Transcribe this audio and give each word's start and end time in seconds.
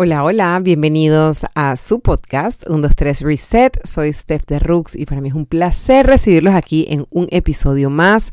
Hola, 0.00 0.22
hola, 0.22 0.60
bienvenidos 0.62 1.44
a 1.56 1.74
su 1.74 1.98
podcast 1.98 2.62
123 2.68 3.20
Reset. 3.22 3.84
Soy 3.84 4.12
Steph 4.12 4.44
de 4.46 4.60
Rooks 4.60 4.94
y 4.94 5.06
para 5.06 5.20
mí 5.20 5.28
es 5.28 5.34
un 5.34 5.44
placer 5.44 6.06
recibirlos 6.06 6.54
aquí 6.54 6.86
en 6.88 7.08
un 7.10 7.26
episodio 7.32 7.90
más. 7.90 8.30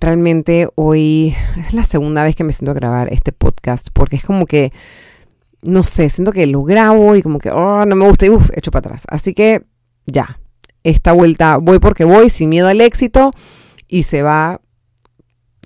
Realmente 0.00 0.66
hoy 0.76 1.36
es 1.58 1.74
la 1.74 1.84
segunda 1.84 2.22
vez 2.22 2.34
que 2.34 2.42
me 2.42 2.54
siento 2.54 2.70
a 2.70 2.74
grabar 2.74 3.12
este 3.12 3.32
podcast 3.32 3.88
porque 3.92 4.16
es 4.16 4.24
como 4.24 4.46
que, 4.46 4.72
no 5.60 5.84
sé, 5.84 6.08
siento 6.08 6.32
que 6.32 6.46
lo 6.46 6.62
grabo 6.62 7.14
y 7.16 7.20
como 7.20 7.38
que, 7.38 7.50
oh, 7.50 7.84
no 7.84 7.96
me 7.96 8.06
gusta 8.06 8.24
y 8.24 8.30
uff, 8.30 8.48
echo 8.54 8.70
para 8.70 8.86
atrás. 8.86 9.04
Así 9.06 9.34
que 9.34 9.62
ya, 10.06 10.40
esta 10.84 11.12
vuelta 11.12 11.58
voy 11.58 11.80
porque 11.80 12.04
voy, 12.04 12.30
sin 12.30 12.48
miedo 12.48 12.68
al 12.68 12.80
éxito 12.80 13.30
y 13.88 14.04
se 14.04 14.22
va 14.22 14.62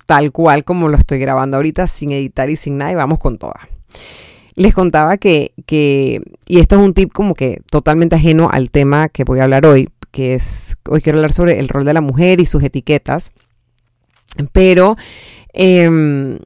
tal 0.05 0.33
cual 0.33 0.65
como 0.65 0.89
lo 0.89 0.97
estoy 0.97 1.19
grabando 1.19 1.55
ahorita, 1.55 1.87
sin 1.87 2.11
editar 2.11 2.49
y 2.49 2.57
sin 2.57 2.77
nada 2.77 2.91
y 2.91 2.95
vamos 2.95 3.19
con 3.19 3.37
toda 3.37 3.69
les 4.59 4.73
contaba 4.73 5.15
que, 5.15 5.53
y 5.65 6.59
esto 6.59 6.75
es 6.75 6.81
un 6.81 6.93
tip 6.93 7.13
como 7.13 7.33
que 7.33 7.61
totalmente 7.71 8.17
ajeno 8.17 8.49
al 8.51 8.71
tema 8.71 9.07
que 9.07 9.23
voy 9.23 9.39
a 9.39 9.45
hablar 9.45 9.65
hoy, 9.65 9.87
que 10.11 10.33
es, 10.33 10.75
hoy 10.89 11.01
quiero 11.01 11.17
hablar 11.19 11.31
sobre 11.31 11.59
el 11.59 11.69
rol 11.69 11.85
de 11.85 11.93
la 11.93 12.01
mujer 12.01 12.41
y 12.41 12.45
sus 12.45 12.61
etiquetas, 12.61 13.31
pero 14.51 14.97
em, 15.53 16.39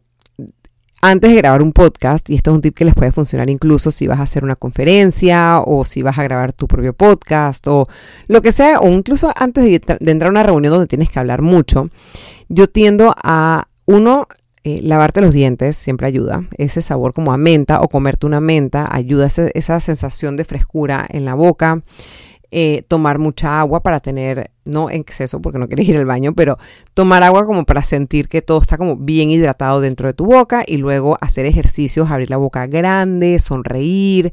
antes 1.01 1.31
de 1.31 1.37
grabar 1.37 1.63
un 1.63 1.73
podcast, 1.73 2.29
y 2.29 2.35
esto 2.35 2.51
es 2.51 2.55
un 2.55 2.61
tip 2.61 2.75
que 2.75 2.85
les 2.85 2.93
puede 2.93 3.11
funcionar 3.11 3.49
incluso 3.49 3.89
si 3.89 4.05
vas 4.05 4.19
a 4.19 4.23
hacer 4.23 4.43
una 4.43 4.57
conferencia 4.57 5.59
o 5.65 5.83
si 5.83 6.03
vas 6.03 6.19
a 6.19 6.23
grabar 6.23 6.53
tu 6.53 6.67
propio 6.67 6.93
podcast 6.93 7.67
o 7.67 7.87
lo 8.27 8.43
que 8.43 8.51
sea, 8.51 8.79
o 8.79 8.89
incluso 8.89 9.33
antes 9.35 9.63
de, 9.63 9.81
de 9.99 10.11
entrar 10.11 10.27
a 10.27 10.31
una 10.31 10.43
reunión 10.43 10.71
donde 10.71 10.85
tienes 10.85 11.09
que 11.09 11.17
hablar 11.17 11.41
mucho, 11.41 11.89
yo 12.47 12.67
tiendo 12.67 13.15
a, 13.17 13.67
uno, 13.85 14.27
eh, 14.65 14.79
lavarte 14.81 15.19
los 15.19 15.33
dientes 15.33 15.75
siempre 15.75 16.07
ayuda. 16.07 16.45
Ese 16.57 16.81
sabor 16.81 17.13
como 17.13 17.33
a 17.33 17.37
menta 17.37 17.81
o 17.81 17.89
comerte 17.89 18.25
una 18.25 18.39
menta 18.39 18.87
ayuda 18.89 19.27
esa, 19.27 19.49
esa 19.53 19.79
sensación 19.81 20.37
de 20.37 20.45
frescura 20.45 21.05
en 21.09 21.25
la 21.25 21.33
boca. 21.33 21.81
Eh, 22.55 22.83
tomar 22.87 23.17
mucha 23.17 23.59
agua 23.59 23.81
para 23.81 23.99
tener, 23.99 24.51
no 24.63 24.91
en 24.91 25.01
exceso 25.01 25.41
porque 25.41 25.57
no 25.57 25.67
quieres 25.67 25.89
ir 25.89 25.97
al 25.97 26.05
baño, 26.05 26.33
pero 26.33 26.59
tomar 26.93 27.23
agua 27.23 27.47
como 27.47 27.65
para 27.65 27.81
sentir 27.81 28.29
que 28.29 28.43
todo 28.43 28.61
está 28.61 28.77
como 28.77 28.95
bien 28.95 29.31
hidratado 29.31 29.81
dentro 29.81 30.07
de 30.07 30.13
tu 30.13 30.25
boca 30.25 30.63
y 30.65 30.77
luego 30.77 31.17
hacer 31.19 31.47
ejercicios, 31.47 32.11
abrir 32.11 32.29
la 32.29 32.37
boca 32.37 32.67
grande, 32.67 33.39
sonreír, 33.39 34.31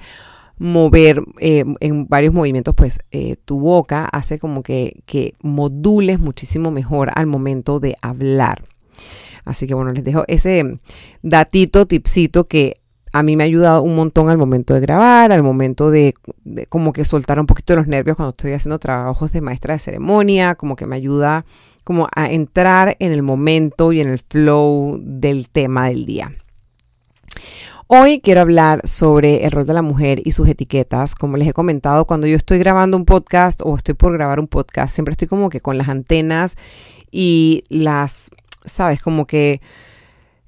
mover 0.59 1.23
eh, 1.39 1.65
en 1.81 2.09
varios 2.09 2.35
movimientos, 2.35 2.75
pues 2.75 3.01
tu 3.47 3.59
boca 3.59 4.05
hace 4.05 4.39
como 4.39 4.63
que, 4.63 5.03
que 5.07 5.35
modules 5.41 6.21
muchísimo 6.21 6.71
mejor 6.71 7.11
al 7.15 7.27
momento 7.27 7.81
de 7.81 7.97
hablar. 8.03 8.65
Así 9.45 9.67
que 9.67 9.75
bueno, 9.75 9.93
les 9.93 10.05
dejo 10.05 10.25
ese 10.29 10.79
datito, 11.23 11.87
tipcito 11.87 12.47
que 12.47 12.81
a 13.13 13.23
mí 13.23 13.37
me 13.37 13.45
ha 13.45 13.47
ayudado 13.47 13.83
un 13.83 13.97
montón 13.97 14.31
al 14.31 14.39
momento 14.39 14.75
de 14.75 14.81
grabar, 14.81 15.33
al 15.33 15.43
momento 15.43 15.91
de, 15.91 16.15
como 16.69 16.93
que 16.93 17.05
soltar 17.05 17.41
un 17.41 17.47
poquito 17.47 17.75
los 17.75 17.87
nervios 17.87 18.17
cuando 18.17 18.31
estoy 18.31 18.53
haciendo 18.53 18.79
trabajos 18.79 19.33
de 19.33 19.41
maestra 19.41 19.75
de 19.75 19.81
ceremonia, 19.81 20.55
como 20.55 20.77
que 20.77 20.87
me 20.87 20.97
ayuda 20.97 21.45
como 21.83 22.09
a 22.15 22.31
entrar 22.31 22.97
en 23.01 23.13
el 23.13 23.23
momento 23.23 23.93
y 23.93 24.01
en 24.01 24.09
el 24.09 24.19
flow 24.19 24.99
del 25.03 25.49
tema 25.49 25.89
del 25.89 26.07
día. 26.07 26.33
Hoy 27.89 28.21
quiero 28.21 28.43
hablar 28.43 28.87
sobre 28.87 29.45
el 29.45 29.51
rol 29.51 29.67
de 29.67 29.75
la 29.75 29.83
mujer 29.83 30.21
y 30.25 30.31
sus 30.31 30.47
etiquetas. 30.49 31.17
Como 31.17 31.37
les 31.37 31.49
he 31.49 31.53
comentado, 31.53 32.05
cuando 32.05 32.29
yo 32.29 32.37
estoy 32.37 32.61
grabando 32.61 32.97
un 32.97 33.05
podcast 33.05 33.63
o 33.65 33.75
estoy 33.75 33.95
por 33.95 34.13
grabar 34.13 34.39
un 34.39 34.47
podcast, 34.47 34.95
siempre 34.95 35.11
estoy 35.11 35.27
como 35.27 35.49
que 35.49 35.61
con 35.61 35.77
las 35.77 35.89
antenas 35.89 36.57
y 37.11 37.65
las 37.69 38.31
¿sabes? 38.65 39.01
Como 39.03 39.27
que 39.27 39.61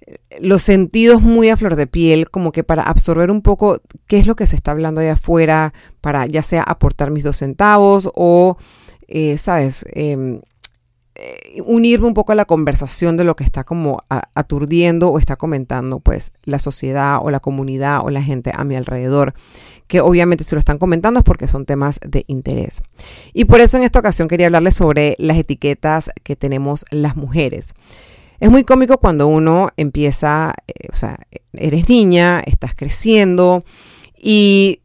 eh, 0.01 0.19
los 0.41 0.63
sentidos 0.63 1.23
muy 1.23 1.51
a 1.51 1.57
flor 1.57 1.77
de 1.77 1.87
piel, 1.87 2.31
como 2.31 2.53
que 2.53 2.65
para 2.65 2.83
absorber 2.83 3.31
un 3.31 3.43
poco 3.43 3.81
qué 4.07 4.19
es 4.19 4.27
lo 4.27 4.37
que 4.37 4.47
se 4.47 4.57
está 4.57 4.73
hablando 4.73 5.01
ahí 5.01 5.09
afuera, 5.09 5.73
para 6.01 6.27
ya 6.27 6.43
sea 6.43 6.63
aportar 6.63 7.11
mis 7.11 7.25
dos 7.25 7.39
centavos 7.39 8.11
o, 8.15 8.57
eh, 9.09 9.39
¿sabes? 9.39 9.85
Em, 9.93 10.41
eh, 11.15 11.61
unirme 11.67 12.07
un 12.07 12.15
poco 12.15 12.33
a 12.33 12.35
la 12.35 12.47
conversación 12.47 13.19
de 13.19 13.25
lo 13.25 13.37
que 13.37 13.45
está 13.45 13.65
como 13.65 14.01
aturdiendo 14.09 15.11
o 15.11 15.19
está 15.19 15.37
comentando 15.37 16.01
pues 16.01 16.33
la 16.45 16.59
sociedad 16.59 17.19
o 17.23 17.31
la 17.31 17.39
comunidad 17.39 18.01
o 18.03 18.09
la 18.09 18.23
gente 18.23 18.51
a 18.55 18.65
mi 18.65 18.77
alrededor 18.77 19.35
que 19.89 20.01
obviamente 20.01 20.43
si 20.43 20.55
lo 20.55 20.59
están 20.59 20.79
comentando 20.79 21.21
es 21.21 21.25
porque 21.25 21.49
son 21.49 21.67
temas 21.67 22.01
de 22.01 22.25
interés 22.29 22.83
y 23.35 23.45
por 23.45 23.61
eso 23.61 23.77
en 23.77 23.83
esta 23.83 23.99
ocasión 23.99 24.27
quería 24.27 24.47
hablarles 24.47 24.75
sobre 24.75 25.15
las 25.19 25.37
etiquetas 25.37 26.11
que 26.23 26.35
tenemos 26.35 26.87
las 26.91 27.15
mujeres 27.15 27.75
es 28.43 28.51
muy 28.51 28.65
cómico 28.65 28.99
cuando 28.99 29.29
uno 29.29 29.71
empieza 29.77 30.53
eh, 30.67 30.89
o 30.93 30.97
sea 30.97 31.17
eres 31.53 31.89
niña 31.89 32.43
estás 32.45 32.75
creciendo 32.75 33.63
y 34.17 34.81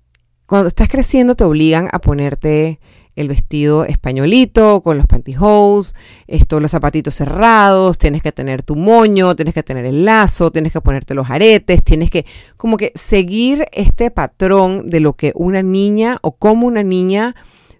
cuando 0.46 0.68
estás 0.68 0.88
creciendo 0.90 1.36
te 1.36 1.44
obligan 1.44 1.90
a 1.92 1.98
ponerte 1.98 2.80
el 3.16 3.28
vestido 3.28 3.84
españolito 3.84 4.82
con 4.82 4.98
los 4.98 5.08
pantyhose, 5.08 5.96
esto, 6.28 6.60
los 6.60 6.70
zapatitos 6.70 7.16
cerrados, 7.16 7.98
tienes 7.98 8.22
que 8.22 8.32
tener 8.32 8.62
tu 8.62 8.76
moño, 8.76 9.36
tienes 9.36 9.56
que 9.56 9.64
tener 9.64 9.86
el 9.86 10.06
lazo, 10.06 10.52
tienes 10.52 10.72
que 10.72 10.82
ponerte 10.82 11.16
los 11.16 11.28
aretes, 11.28 11.84
tienes 11.84 12.12
que 12.12 12.28
como 12.58 12.78
que 12.78 12.92
seguir 12.94 13.66
este 13.72 14.12
patrón 14.12 14.92
de 14.92 15.00
lo 15.00 15.14
que 15.14 15.32
una 15.34 15.64
niña 15.64 16.20
o 16.22 16.34
cómo 16.34 16.68
una 16.68 16.84
niña 16.84 17.36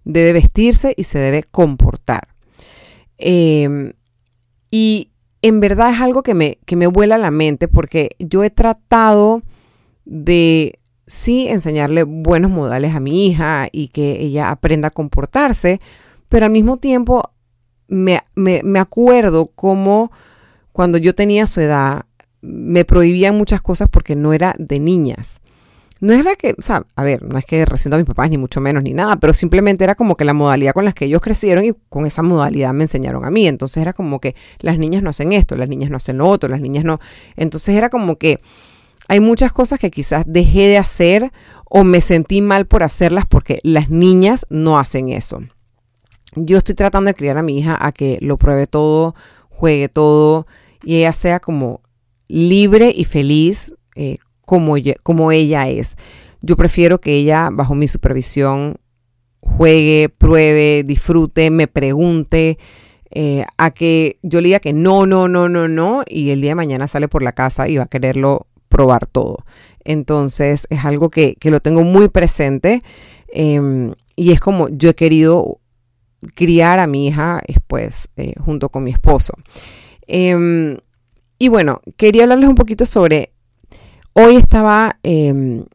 debe 0.06 0.34
vestirse 0.34 0.96
y 0.98 1.04
se 1.04 1.20
debe 1.20 1.44
comportar. 1.44 2.30
Em, 3.20 3.94
y 4.72 5.12
en 5.48 5.60
verdad 5.60 5.94
es 5.94 6.02
algo 6.02 6.24
que 6.24 6.34
me, 6.34 6.58
que 6.66 6.76
me 6.76 6.88
vuela 6.88 7.18
la 7.18 7.32
mente 7.32 7.68
porque 7.68 8.16
yo 8.20 8.44
he 8.44 8.50
tratado 8.50 9.42
de 10.06 10.76
sí 11.06 11.48
enseñarle 11.48 12.04
buenos 12.04 12.52
modales 12.52 12.96
a 12.96 13.00
mi 13.00 13.28
hija 13.28 13.68
y 13.72 13.88
que 13.90 14.22
ella 14.22 14.52
aprenda 14.52 14.90
a 14.90 14.92
comportarse, 14.92 15.80
pero 16.30 16.46
al 16.46 16.52
mismo 16.52 16.78
tiempo 16.78 17.32
me, 17.88 18.22
acuerdo 18.80 19.48
como 19.48 20.12
cuando 20.72 20.98
yo 20.98 21.16
tenía 21.16 21.46
su 21.48 21.62
edad 21.62 22.06
me 22.42 22.86
prohibían 22.86 23.36
muchas 23.38 23.62
cosas 23.62 23.90
porque 23.90 24.16
no 24.16 24.34
era 24.34 24.54
de 24.60 24.80
niñas. 24.80 25.42
No 26.00 26.14
era 26.14 26.36
que, 26.36 26.56
o 26.58 26.62
sea, 26.62 26.86
a 26.96 27.04
ver, 27.04 27.24
no 27.24 27.38
es 27.40 27.46
que 27.46 27.66
resiento 27.66 27.96
a 27.96 28.00
mis 28.00 28.08
papás 28.08 28.30
ni 28.30 28.38
mucho 28.38 28.62
menos 28.62 28.84
ni 28.84 28.94
nada, 28.94 29.16
pero 29.18 29.34
simplemente 29.34 29.84
era 29.84 29.96
como 29.96 30.16
que 30.16 30.26
la 30.26 30.34
modalidad 30.34 30.74
con 30.74 30.86
la 30.86 30.94
que 30.94 31.06
ellos 31.06 31.22
crecieron 31.22 31.66
y 31.66 31.74
con 31.90 32.06
esa 32.06 32.22
modalidad 32.22 32.74
me 32.74 32.84
enseñaron 32.84 33.26
a 33.26 33.32
mí. 33.32 33.48
Entonces 33.48 33.82
era 33.82 33.94
como 33.94 34.20
que 34.20 34.36
las 34.60 34.78
niñas 34.78 35.02
no 35.02 35.10
hacen 35.10 35.34
esto, 35.34 35.56
las 35.56 35.70
niñas 35.70 35.90
no 35.90 35.98
hacen 35.98 36.20
lo 36.20 36.28
otro, 36.28 36.50
las 36.50 36.62
niñas 36.62 36.84
no. 36.84 37.00
Entonces 37.36 37.76
era 37.76 37.90
como 37.90 38.18
que 38.18 38.40
hay 39.08 39.20
muchas 39.20 39.54
cosas 39.54 39.80
que 39.80 39.90
quizás 39.90 40.26
dejé 40.28 40.68
de 40.68 40.78
hacer 40.78 41.32
o 41.66 41.84
me 41.84 42.02
sentí 42.02 42.42
mal 42.42 42.68
por 42.68 42.84
hacerlas 42.84 43.26
porque 43.26 43.60
las 43.64 43.90
niñas 43.90 44.46
no 44.50 44.78
hacen 44.80 45.10
eso. 45.10 45.42
Yo 46.36 46.58
estoy 46.58 46.76
tratando 46.76 47.08
de 47.08 47.16
criar 47.16 47.38
a 47.38 47.44
mi 47.44 47.58
hija 47.58 47.78
a 47.80 47.92
que 47.92 48.18
lo 48.22 48.38
pruebe 48.38 48.68
todo, 48.68 49.16
juegue 49.50 49.90
todo 49.90 50.46
y 50.84 50.98
ella 50.98 51.14
sea 51.14 51.40
como 51.40 51.82
libre 52.28 52.94
y 52.96 53.06
feliz 53.06 53.74
eh, 53.96 54.18
como, 54.48 54.76
como 55.04 55.34
ella 55.34 55.68
es. 55.68 55.98
Yo 56.42 56.56
prefiero 56.56 57.02
que 57.02 57.16
ella, 57.16 57.50
bajo 57.52 57.76
mi 57.76 57.90
supervisión, 57.90 58.78
juegue, 59.42 60.10
pruebe, 60.18 60.84
disfrute, 60.86 61.50
me 61.50 61.68
pregunte, 61.68 62.58
eh, 63.12 63.46
a 63.58 63.72
que 63.72 64.20
yo 64.24 64.40
le 64.40 64.48
diga 64.48 64.62
que 64.62 64.72
no, 64.72 65.06
no, 65.06 65.28
no, 65.28 65.50
no, 65.50 65.68
no, 65.68 66.04
y 66.08 66.30
el 66.30 66.40
día 66.40 66.52
de 66.52 66.56
mañana 66.56 66.88
sale 66.88 67.10
por 67.10 67.24
la 67.24 67.34
casa 67.34 67.68
y 67.68 67.76
va 67.76 67.84
a 67.84 67.88
quererlo 67.88 68.48
probar 68.70 69.06
todo. 69.06 69.44
Entonces 69.84 70.66
es 70.70 70.86
algo 70.86 71.10
que, 71.10 71.36
lo 71.42 71.60
tengo 71.60 71.84
muy 71.84 72.08
presente 72.08 72.82
em, 73.28 73.94
y 74.16 74.32
es 74.32 74.40
como 74.40 74.70
yo 74.70 74.92
he 74.92 74.96
querido 74.96 75.60
criar 76.36 76.80
a 76.80 76.88
mi 76.88 77.08
hija 77.08 77.42
después 77.46 78.08
eh, 78.16 78.34
junto 78.40 78.70
con 78.70 78.86
mi 78.86 78.92
esposo. 78.92 79.34
Em, 80.08 80.78
y 81.38 81.50
bueno, 81.50 81.82
quería 81.98 82.24
hablarles 82.24 82.48
un 82.48 82.56
poquito 82.56 82.86
sobre, 82.86 83.34
hoy 84.18 84.36
estaba, 84.36 84.98
em, 85.04 85.66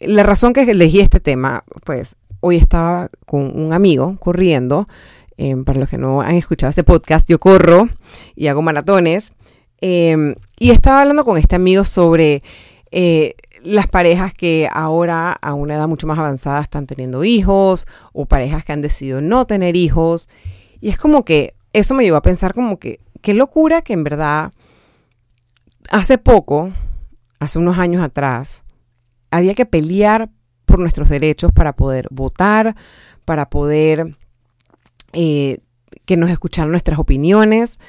la 0.00 0.24
razón 0.24 0.52
que 0.52 0.62
elegí 0.62 0.98
este 0.98 1.20
tema, 1.20 1.62
pues 1.84 2.16
hoy 2.40 2.56
estaba 2.56 3.08
con 3.24 3.56
un 3.58 3.72
amigo 3.72 4.16
corriendo, 4.18 4.86
para 5.64 5.78
los 5.78 5.88
que 5.88 5.98
no 5.98 6.20
han 6.20 6.34
escuchado 6.34 6.70
este 6.70 6.82
podcast, 6.82 7.28
yo 7.28 7.38
corro 7.38 7.88
y 8.34 8.48
hago 8.48 8.60
maratones. 8.60 9.34
Y 9.80 10.70
estaba 10.70 11.02
hablando 11.02 11.24
con 11.24 11.38
este 11.38 11.54
amigo 11.54 11.84
sobre 11.84 12.42
eh, 12.90 13.34
las 13.62 13.86
parejas 13.86 14.34
que 14.34 14.68
ahora 14.72 15.32
a 15.32 15.54
una 15.54 15.74
edad 15.74 15.86
mucho 15.86 16.08
más 16.08 16.18
avanzada 16.18 16.60
están 16.60 16.86
teniendo 16.86 17.22
hijos 17.22 17.86
o 18.12 18.26
parejas 18.26 18.64
que 18.64 18.72
han 18.72 18.80
decidido 18.80 19.20
no 19.20 19.46
tener 19.46 19.76
hijos. 19.76 20.28
Y 20.80 20.88
es 20.88 20.98
como 20.98 21.24
que 21.24 21.54
eso 21.72 21.94
me 21.94 22.02
llevó 22.02 22.16
a 22.16 22.22
pensar 22.22 22.54
como 22.54 22.78
que 22.78 22.98
qué 23.22 23.34
locura 23.34 23.82
que 23.82 23.92
en 23.92 24.02
verdad 24.04 24.52
hace 25.90 26.18
poco, 26.18 26.72
hace 27.38 27.58
unos 27.58 27.78
años 27.78 28.02
atrás, 28.02 28.64
había 29.30 29.54
que 29.54 29.66
pelear 29.66 30.30
por 30.64 30.78
nuestros 30.78 31.08
derechos 31.08 31.52
para 31.52 31.74
poder 31.74 32.08
votar, 32.10 32.76
para 33.24 33.48
poder 33.50 34.16
eh, 35.12 35.58
que 36.04 36.16
nos 36.16 36.30
escucharan 36.30 36.70
nuestras 36.70 36.98
opiniones. 36.98 37.80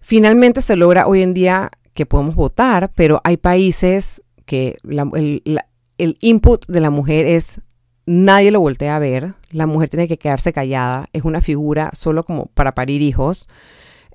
Finalmente 0.00 0.62
se 0.62 0.76
logra 0.76 1.06
hoy 1.06 1.22
en 1.22 1.34
día 1.34 1.70
que 1.94 2.06
podemos 2.06 2.34
votar, 2.34 2.90
pero 2.94 3.20
hay 3.24 3.36
países 3.36 4.22
que 4.44 4.78
el 4.82 6.16
input 6.20 6.66
de 6.66 6.80
la 6.80 6.90
mujer 6.90 7.26
es 7.26 7.60
nadie 8.06 8.50
lo 8.50 8.60
voltea 8.60 8.96
a 8.96 8.98
ver, 8.98 9.34
la 9.50 9.66
mujer 9.66 9.88
tiene 9.88 10.08
que 10.08 10.18
quedarse 10.18 10.52
callada, 10.52 11.08
es 11.12 11.24
una 11.24 11.40
figura 11.40 11.90
solo 11.92 12.24
como 12.24 12.46
para 12.46 12.74
parir 12.74 13.02
hijos. 13.02 13.48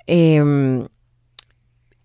Em, 0.05 0.87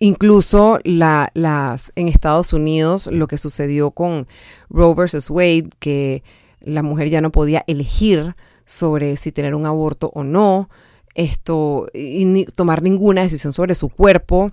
incluso 0.02 0.80
las, 0.82 1.92
en 1.94 2.08
Estados 2.08 2.52
Unidos 2.52 3.08
lo 3.12 3.28
que 3.28 3.38
sucedió 3.38 3.92
con 3.92 4.26
Roe 4.68 4.96
versus 4.96 5.30
Wade, 5.30 5.70
que 5.78 6.24
la 6.60 6.82
mujer 6.82 7.08
ya 7.08 7.20
no 7.20 7.30
podía 7.30 7.62
elegir 7.68 8.34
sobre 8.64 9.16
si 9.16 9.30
tener 9.30 9.54
un 9.54 9.64
aborto 9.64 10.10
o 10.12 10.24
no, 10.24 10.68
esto, 11.14 11.86
y 11.94 12.46
tomar 12.46 12.82
ninguna 12.82 13.22
decisión 13.22 13.52
sobre 13.52 13.76
su 13.76 13.90
cuerpo. 13.90 14.50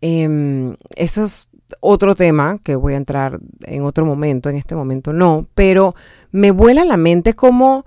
Em, 0.00 0.74
eso 0.96 1.22
es 1.22 1.48
otro 1.78 2.16
tema 2.16 2.58
que 2.58 2.74
voy 2.74 2.94
a 2.94 2.96
entrar 2.96 3.38
en 3.66 3.84
otro 3.84 4.04
momento, 4.04 4.50
en 4.50 4.56
este 4.56 4.74
momento 4.74 5.12
no, 5.12 5.46
pero 5.54 5.94
me 6.32 6.50
vuela 6.50 6.84
la 6.84 6.96
mente 6.96 7.34
como 7.34 7.84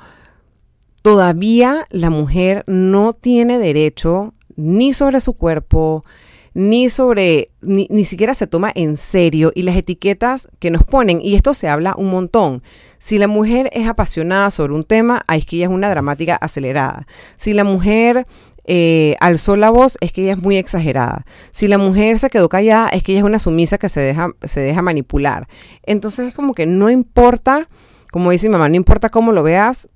todavía 1.02 1.86
la 1.90 2.10
mujer 2.10 2.64
no 2.66 3.12
tiene 3.12 3.58
derecho 3.58 4.34
ni 4.56 4.94
sobre 4.94 5.20
su 5.20 5.34
cuerpo, 5.34 6.06
ni 6.54 6.90
sobre, 6.90 7.50
ni, 7.62 7.88
ni, 7.90 8.06
siquiera 8.06 8.36
se 8.36 8.48
toma 8.48 8.72
en 8.76 8.98
serio 8.98 9.52
y 9.56 9.64
las 9.64 9.76
etiquetas 9.76 10.48
que 10.60 10.72
nos 10.72 10.84
ponen, 10.84 11.20
y 11.22 11.36
esto 11.36 11.54
se 11.54 11.68
habla 11.68 11.96
un 11.98 12.10
montón. 12.10 12.62
Si 13.00 13.18
la 13.18 13.28
mujer 13.28 13.70
es 13.74 13.88
apasionada 13.88 14.50
sobre 14.50 14.74
un 14.74 14.84
tema, 14.84 15.24
es 15.34 15.46
que 15.46 15.58
ella 15.58 15.66
es 15.66 15.72
una 15.72 15.90
dramática 15.90 16.36
acelerada. 16.36 17.08
Si 17.36 17.54
la 17.54 17.64
mujer 17.64 18.26
eh, 18.66 19.16
alzó 19.20 19.56
la 19.56 19.70
voz, 19.70 19.98
es 20.00 20.12
que 20.12 20.24
ella 20.24 20.34
es 20.34 20.38
muy 20.38 20.58
exagerada. 20.58 21.26
Si 21.52 21.68
la 21.68 21.78
mujer 21.78 22.20
se 22.20 22.30
quedó 22.30 22.48
callada, 22.50 22.90
es 22.90 23.04
que 23.04 23.12
ella 23.12 23.20
es 23.20 23.26
una 23.26 23.40
sumisa 23.40 23.78
que 23.78 23.90
se 23.90 24.02
deja, 24.02 24.30
se 24.44 24.62
deja 24.62 24.82
manipular. 24.82 25.48
Entonces 25.84 26.30
es 26.30 26.34
como 26.34 26.54
que 26.54 26.66
no 26.66 26.90
importa, 26.90 27.68
como 28.12 28.32
dice 28.32 28.48
mi 28.48 28.54
mamá, 28.54 28.70
no 28.70 28.76
importa 28.76 29.10
cómo 29.10 29.32
lo 29.32 29.44
veas, 29.44 29.90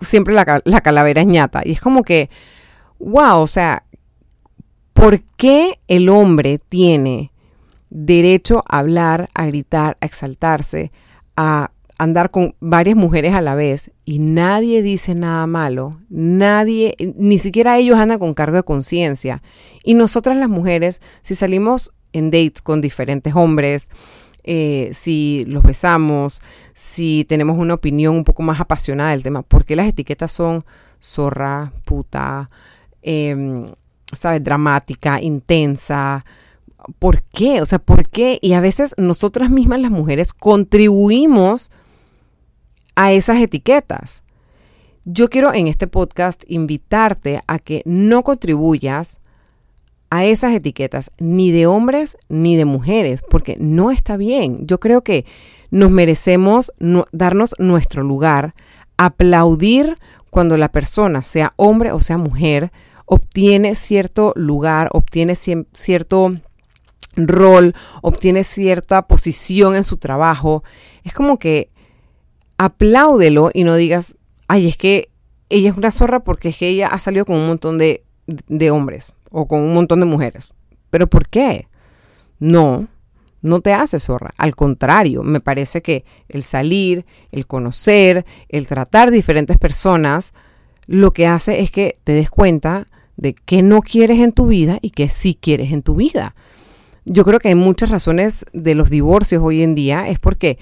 siempre 0.00 0.34
la, 0.34 0.60
la 0.64 0.80
calavera 0.80 1.22
es 1.22 1.26
ñata. 1.26 1.62
Y 1.64 1.72
es 1.72 1.80
como 1.80 2.02
que, 2.02 2.28
wow, 2.98 3.40
o 3.40 3.46
sea, 3.46 3.84
¿Por 4.94 5.20
qué 5.36 5.80
el 5.88 6.08
hombre 6.08 6.58
tiene 6.58 7.32
derecho 7.90 8.62
a 8.66 8.78
hablar, 8.78 9.28
a 9.34 9.44
gritar, 9.46 9.98
a 10.00 10.06
exaltarse, 10.06 10.92
a 11.36 11.72
andar 11.98 12.30
con 12.30 12.54
varias 12.60 12.96
mujeres 12.96 13.34
a 13.34 13.40
la 13.40 13.54
vez 13.54 13.90
y 14.04 14.20
nadie 14.20 14.82
dice 14.82 15.14
nada 15.14 15.46
malo? 15.46 16.00
Nadie, 16.08 16.96
ni 17.16 17.38
siquiera 17.38 17.76
ellos 17.76 17.98
andan 17.98 18.20
con 18.20 18.34
cargo 18.34 18.56
de 18.56 18.62
conciencia. 18.62 19.42
Y 19.82 19.94
nosotras 19.94 20.36
las 20.36 20.48
mujeres, 20.48 21.02
si 21.22 21.34
salimos 21.34 21.92
en 22.12 22.30
dates 22.30 22.62
con 22.62 22.80
diferentes 22.80 23.34
hombres, 23.34 23.90
eh, 24.44 24.90
si 24.92 25.44
los 25.48 25.64
besamos, 25.64 26.40
si 26.72 27.26
tenemos 27.28 27.58
una 27.58 27.74
opinión 27.74 28.14
un 28.14 28.24
poco 28.24 28.44
más 28.44 28.60
apasionada 28.60 29.10
del 29.10 29.24
tema, 29.24 29.42
¿por 29.42 29.64
qué 29.64 29.74
las 29.74 29.88
etiquetas 29.88 30.30
son 30.30 30.64
zorra, 31.00 31.72
puta? 31.84 32.48
Eh, 33.02 33.66
¿sabes? 34.14 34.42
Dramática, 34.42 35.20
intensa. 35.20 36.24
¿Por 36.98 37.22
qué? 37.22 37.60
O 37.60 37.66
sea, 37.66 37.78
¿por 37.78 38.08
qué? 38.08 38.38
Y 38.42 38.52
a 38.52 38.60
veces 38.60 38.94
nosotras 38.98 39.50
mismas 39.50 39.80
las 39.80 39.90
mujeres 39.90 40.32
contribuimos 40.32 41.70
a 42.94 43.12
esas 43.12 43.38
etiquetas. 43.38 44.22
Yo 45.04 45.28
quiero 45.28 45.52
en 45.52 45.68
este 45.68 45.86
podcast 45.86 46.44
invitarte 46.46 47.42
a 47.46 47.58
que 47.58 47.82
no 47.84 48.22
contribuyas 48.22 49.20
a 50.10 50.24
esas 50.24 50.54
etiquetas, 50.54 51.10
ni 51.18 51.50
de 51.50 51.66
hombres 51.66 52.16
ni 52.28 52.56
de 52.56 52.64
mujeres, 52.64 53.22
porque 53.28 53.56
no 53.58 53.90
está 53.90 54.16
bien. 54.16 54.66
Yo 54.66 54.78
creo 54.78 55.02
que 55.02 55.26
nos 55.70 55.90
merecemos 55.90 56.72
darnos 57.10 57.54
nuestro 57.58 58.04
lugar, 58.04 58.54
aplaudir 58.96 59.96
cuando 60.30 60.56
la 60.56 60.70
persona, 60.70 61.24
sea 61.24 61.52
hombre 61.56 61.90
o 61.90 62.00
sea 62.00 62.16
mujer, 62.16 62.70
obtiene 63.06 63.74
cierto 63.74 64.32
lugar, 64.36 64.88
obtiene 64.92 65.34
cierto 65.36 66.34
rol, 67.16 67.74
obtiene 68.02 68.44
cierta 68.44 69.06
posición 69.06 69.76
en 69.76 69.84
su 69.84 69.96
trabajo, 69.96 70.64
es 71.04 71.14
como 71.14 71.38
que 71.38 71.70
apláudelo 72.58 73.50
y 73.52 73.64
no 73.64 73.76
digas, 73.76 74.16
ay, 74.48 74.68
es 74.68 74.76
que 74.76 75.10
ella 75.50 75.70
es 75.70 75.76
una 75.76 75.90
zorra 75.90 76.20
porque 76.20 76.48
es 76.48 76.56
que 76.56 76.68
ella 76.68 76.88
ha 76.88 76.98
salido 76.98 77.24
con 77.24 77.36
un 77.36 77.46
montón 77.46 77.78
de, 77.78 78.04
de 78.26 78.70
hombres 78.70 79.14
o 79.30 79.46
con 79.46 79.60
un 79.60 79.74
montón 79.74 80.00
de 80.00 80.06
mujeres. 80.06 80.54
¿Pero 80.90 81.08
por 81.08 81.28
qué? 81.28 81.68
No, 82.38 82.88
no 83.42 83.60
te 83.60 83.72
hace 83.72 83.98
zorra. 83.98 84.32
Al 84.36 84.56
contrario, 84.56 85.22
me 85.22 85.40
parece 85.40 85.82
que 85.82 86.04
el 86.28 86.42
salir, 86.42 87.04
el 87.30 87.46
conocer, 87.46 88.24
el 88.48 88.66
tratar 88.66 89.10
diferentes 89.10 89.58
personas, 89.58 90.32
lo 90.86 91.12
que 91.12 91.26
hace 91.26 91.60
es 91.60 91.70
que 91.70 91.98
te 92.04 92.12
des 92.12 92.30
cuenta 92.30 92.86
de 93.16 93.34
qué 93.34 93.62
no 93.62 93.80
quieres 93.80 94.18
en 94.20 94.32
tu 94.32 94.46
vida 94.46 94.78
y 94.82 94.90
qué 94.90 95.08
sí 95.08 95.38
quieres 95.40 95.72
en 95.72 95.82
tu 95.82 95.94
vida. 95.94 96.34
Yo 97.04 97.24
creo 97.24 97.38
que 97.38 97.48
hay 97.48 97.54
muchas 97.54 97.90
razones 97.90 98.46
de 98.52 98.74
los 98.74 98.90
divorcios 98.90 99.42
hoy 99.42 99.62
en 99.62 99.74
día 99.74 100.08
es 100.08 100.18
porque 100.18 100.58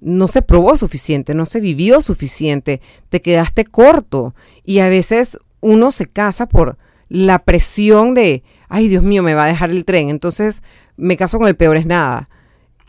no 0.00 0.28
se 0.28 0.42
probó 0.42 0.76
suficiente, 0.76 1.34
no 1.34 1.46
se 1.46 1.60
vivió 1.60 2.00
suficiente, 2.00 2.80
te 3.08 3.20
quedaste 3.20 3.64
corto 3.64 4.34
y 4.64 4.80
a 4.80 4.88
veces 4.88 5.38
uno 5.60 5.90
se 5.90 6.06
casa 6.06 6.46
por 6.46 6.78
la 7.08 7.40
presión 7.40 8.14
de, 8.14 8.42
ay 8.68 8.88
Dios 8.88 9.02
mío, 9.02 9.22
me 9.22 9.34
va 9.34 9.44
a 9.44 9.48
dejar 9.48 9.70
el 9.70 9.84
tren, 9.84 10.10
entonces 10.10 10.62
me 10.96 11.16
caso 11.16 11.38
con 11.38 11.48
el 11.48 11.56
peor 11.56 11.76
es 11.76 11.86
nada. 11.86 12.28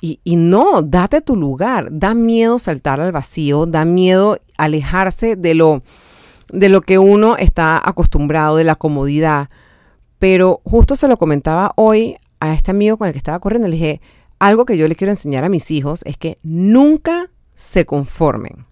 Y, 0.01 0.22
y, 0.24 0.38
no, 0.38 0.81
date 0.81 1.19
tu 1.19 1.36
lugar, 1.36 1.90
da 1.92 2.13
miedo 2.13 2.57
saltar 2.57 3.01
al 3.01 3.12
vacío, 3.12 3.66
da 3.66 3.84
miedo 3.84 4.40
alejarse 4.57 5.36
de 5.36 5.54
lo 5.56 5.84
de 6.51 6.69
lo 6.69 6.81
que 6.81 6.98
uno 6.98 7.38
está 7.38 7.81
acostumbrado, 7.84 8.57
de 8.57 8.63
la 8.63 8.75
comodidad. 8.75 9.50
Pero 10.19 10.62
justo 10.63 10.96
se 10.96 11.07
lo 11.07 11.18
comentaba 11.18 11.72
hoy 11.75 12.18
a 12.40 12.54
este 12.54 12.72
amigo 12.72 12.98
con 12.98 13.07
el 13.07 13.13
que 13.13 13.19
estaba 13.19 13.40
corriendo. 13.40 13.68
Le 13.68 13.75
dije, 13.75 14.01
algo 14.40 14.66
que 14.66 14.78
yo 14.78 14.88
le 14.88 14.96
quiero 14.96 15.12
enseñar 15.12 15.44
a 15.44 15.50
mis 15.50 15.72
hijos 15.72 16.04
es 16.06 16.18
que 16.18 16.38
nunca 16.44 17.30
se 17.54 17.86
conformen. 17.86 18.66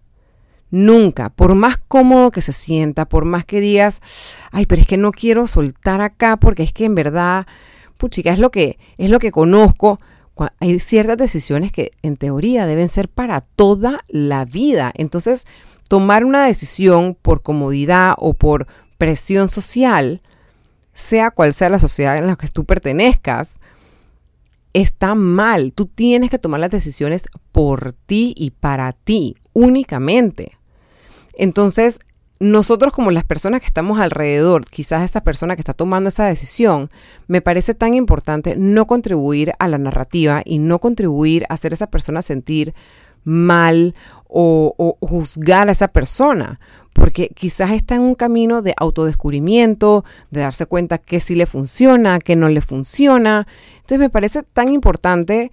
Nunca, 0.70 1.30
por 1.30 1.56
más 1.56 1.78
cómodo 1.78 2.32
que 2.32 2.42
se 2.42 2.52
sienta, 2.52 3.06
por 3.06 3.24
más 3.24 3.46
que 3.46 3.62
digas, 3.62 4.02
ay, 4.52 4.66
pero 4.66 4.82
es 4.82 4.88
que 4.88 4.98
no 4.98 5.12
quiero 5.12 5.48
soltar 5.48 6.02
acá 6.02 6.38
porque 6.38 6.64
es 6.64 6.74
que 6.74 6.86
en 6.86 6.96
verdad, 6.96 7.48
puchica, 7.98 8.34
es 8.34 8.40
lo 8.40 8.52
que 8.52 8.78
es 8.98 9.10
lo 9.10 9.20
que 9.20 9.32
conozco. 9.32 10.00
Hay 10.60 10.80
ciertas 10.80 11.18
decisiones 11.18 11.72
que 11.72 11.94
en 12.04 12.18
teoría 12.18 12.68
deben 12.68 12.90
ser 12.90 13.07
para 13.07 13.42
toda 13.42 14.04
la 14.07 14.46
vida. 14.46 14.92
Entonces, 14.96 15.48
tomar 15.88 16.26
una 16.26 16.46
decisión 16.46 17.18
por 17.22 17.42
comodidad 17.42 18.16
o 18.18 18.34
por 18.34 18.68
presión 18.98 19.48
social, 19.48 20.22
sea 20.94 21.32
cual 21.32 21.54
sea 21.54 21.70
la 21.70 21.80
sociedad 21.80 22.18
en 22.18 22.28
la 22.28 22.36
que 22.36 22.48
tú 22.48 22.66
pertenezcas, 22.66 23.60
está 24.74 25.16
mal. 25.16 25.74
Tú 25.74 25.86
tienes 25.86 26.30
que 26.30 26.40
tomar 26.40 26.60
las 26.60 26.72
decisiones 26.72 27.28
por 27.52 27.94
ti 27.94 28.34
y 28.36 28.52
para 28.52 28.94
ti, 28.94 29.36
únicamente. 29.54 30.58
Entonces, 31.34 32.00
nosotros 32.40 32.94
como 32.94 33.12
las 33.12 33.24
personas 33.24 33.62
que 33.62 33.68
estamos 33.68 34.00
alrededor, 34.00 34.66
quizás 34.66 35.04
esa 35.04 35.22
persona 35.22 35.56
que 35.56 35.62
está 35.62 35.74
tomando 35.74 36.10
esa 36.10 36.26
decisión, 36.26 36.92
me 37.28 37.42
parece 37.42 37.74
tan 37.74 37.96
importante 37.96 38.56
no 38.56 38.86
contribuir 38.86 39.54
a 39.60 39.68
la 39.68 39.78
narrativa 39.78 40.42
y 40.46 40.60
no 40.60 40.80
contribuir 40.80 41.46
a 41.50 41.56
hacer 41.56 41.74
a 41.74 41.76
esa 41.76 41.88
persona 41.88 42.22
sentir 42.22 42.74
mal 43.24 43.96
o, 44.28 44.98
juzgar 45.02 45.69
a 45.69 45.72
esa 45.72 45.88
persona, 45.90 46.60
porque 46.94 47.30
quizás 47.30 47.72
está 47.72 47.96
en 47.96 48.02
un 48.02 48.16
camino 48.16 48.62
de 48.62 48.74
autodescubrimiento, 48.78 50.04
de 50.31 50.42
darse 50.42 50.66
cuenta 50.66 50.98
que 50.98 51.19
sí 51.19 51.36
le 51.36 51.46
funciona, 51.46 52.19
que 52.19 52.36
no 52.36 52.50
le 52.50 52.62
funciona. 52.62 53.48
Entonces 53.76 54.00
me 54.00 54.10
parece 54.10 54.44
tan 54.44 54.69
importante 54.69 55.52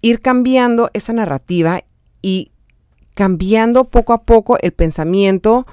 ir 0.00 0.20
cambiando 0.20 0.90
esa 0.92 1.12
narrativa 1.12 1.82
y 2.22 2.52
cambiando 3.14 3.84
poco 3.84 4.12
a 4.12 4.22
poco 4.22 4.58
el 4.60 4.72
pensamiento 4.72 5.66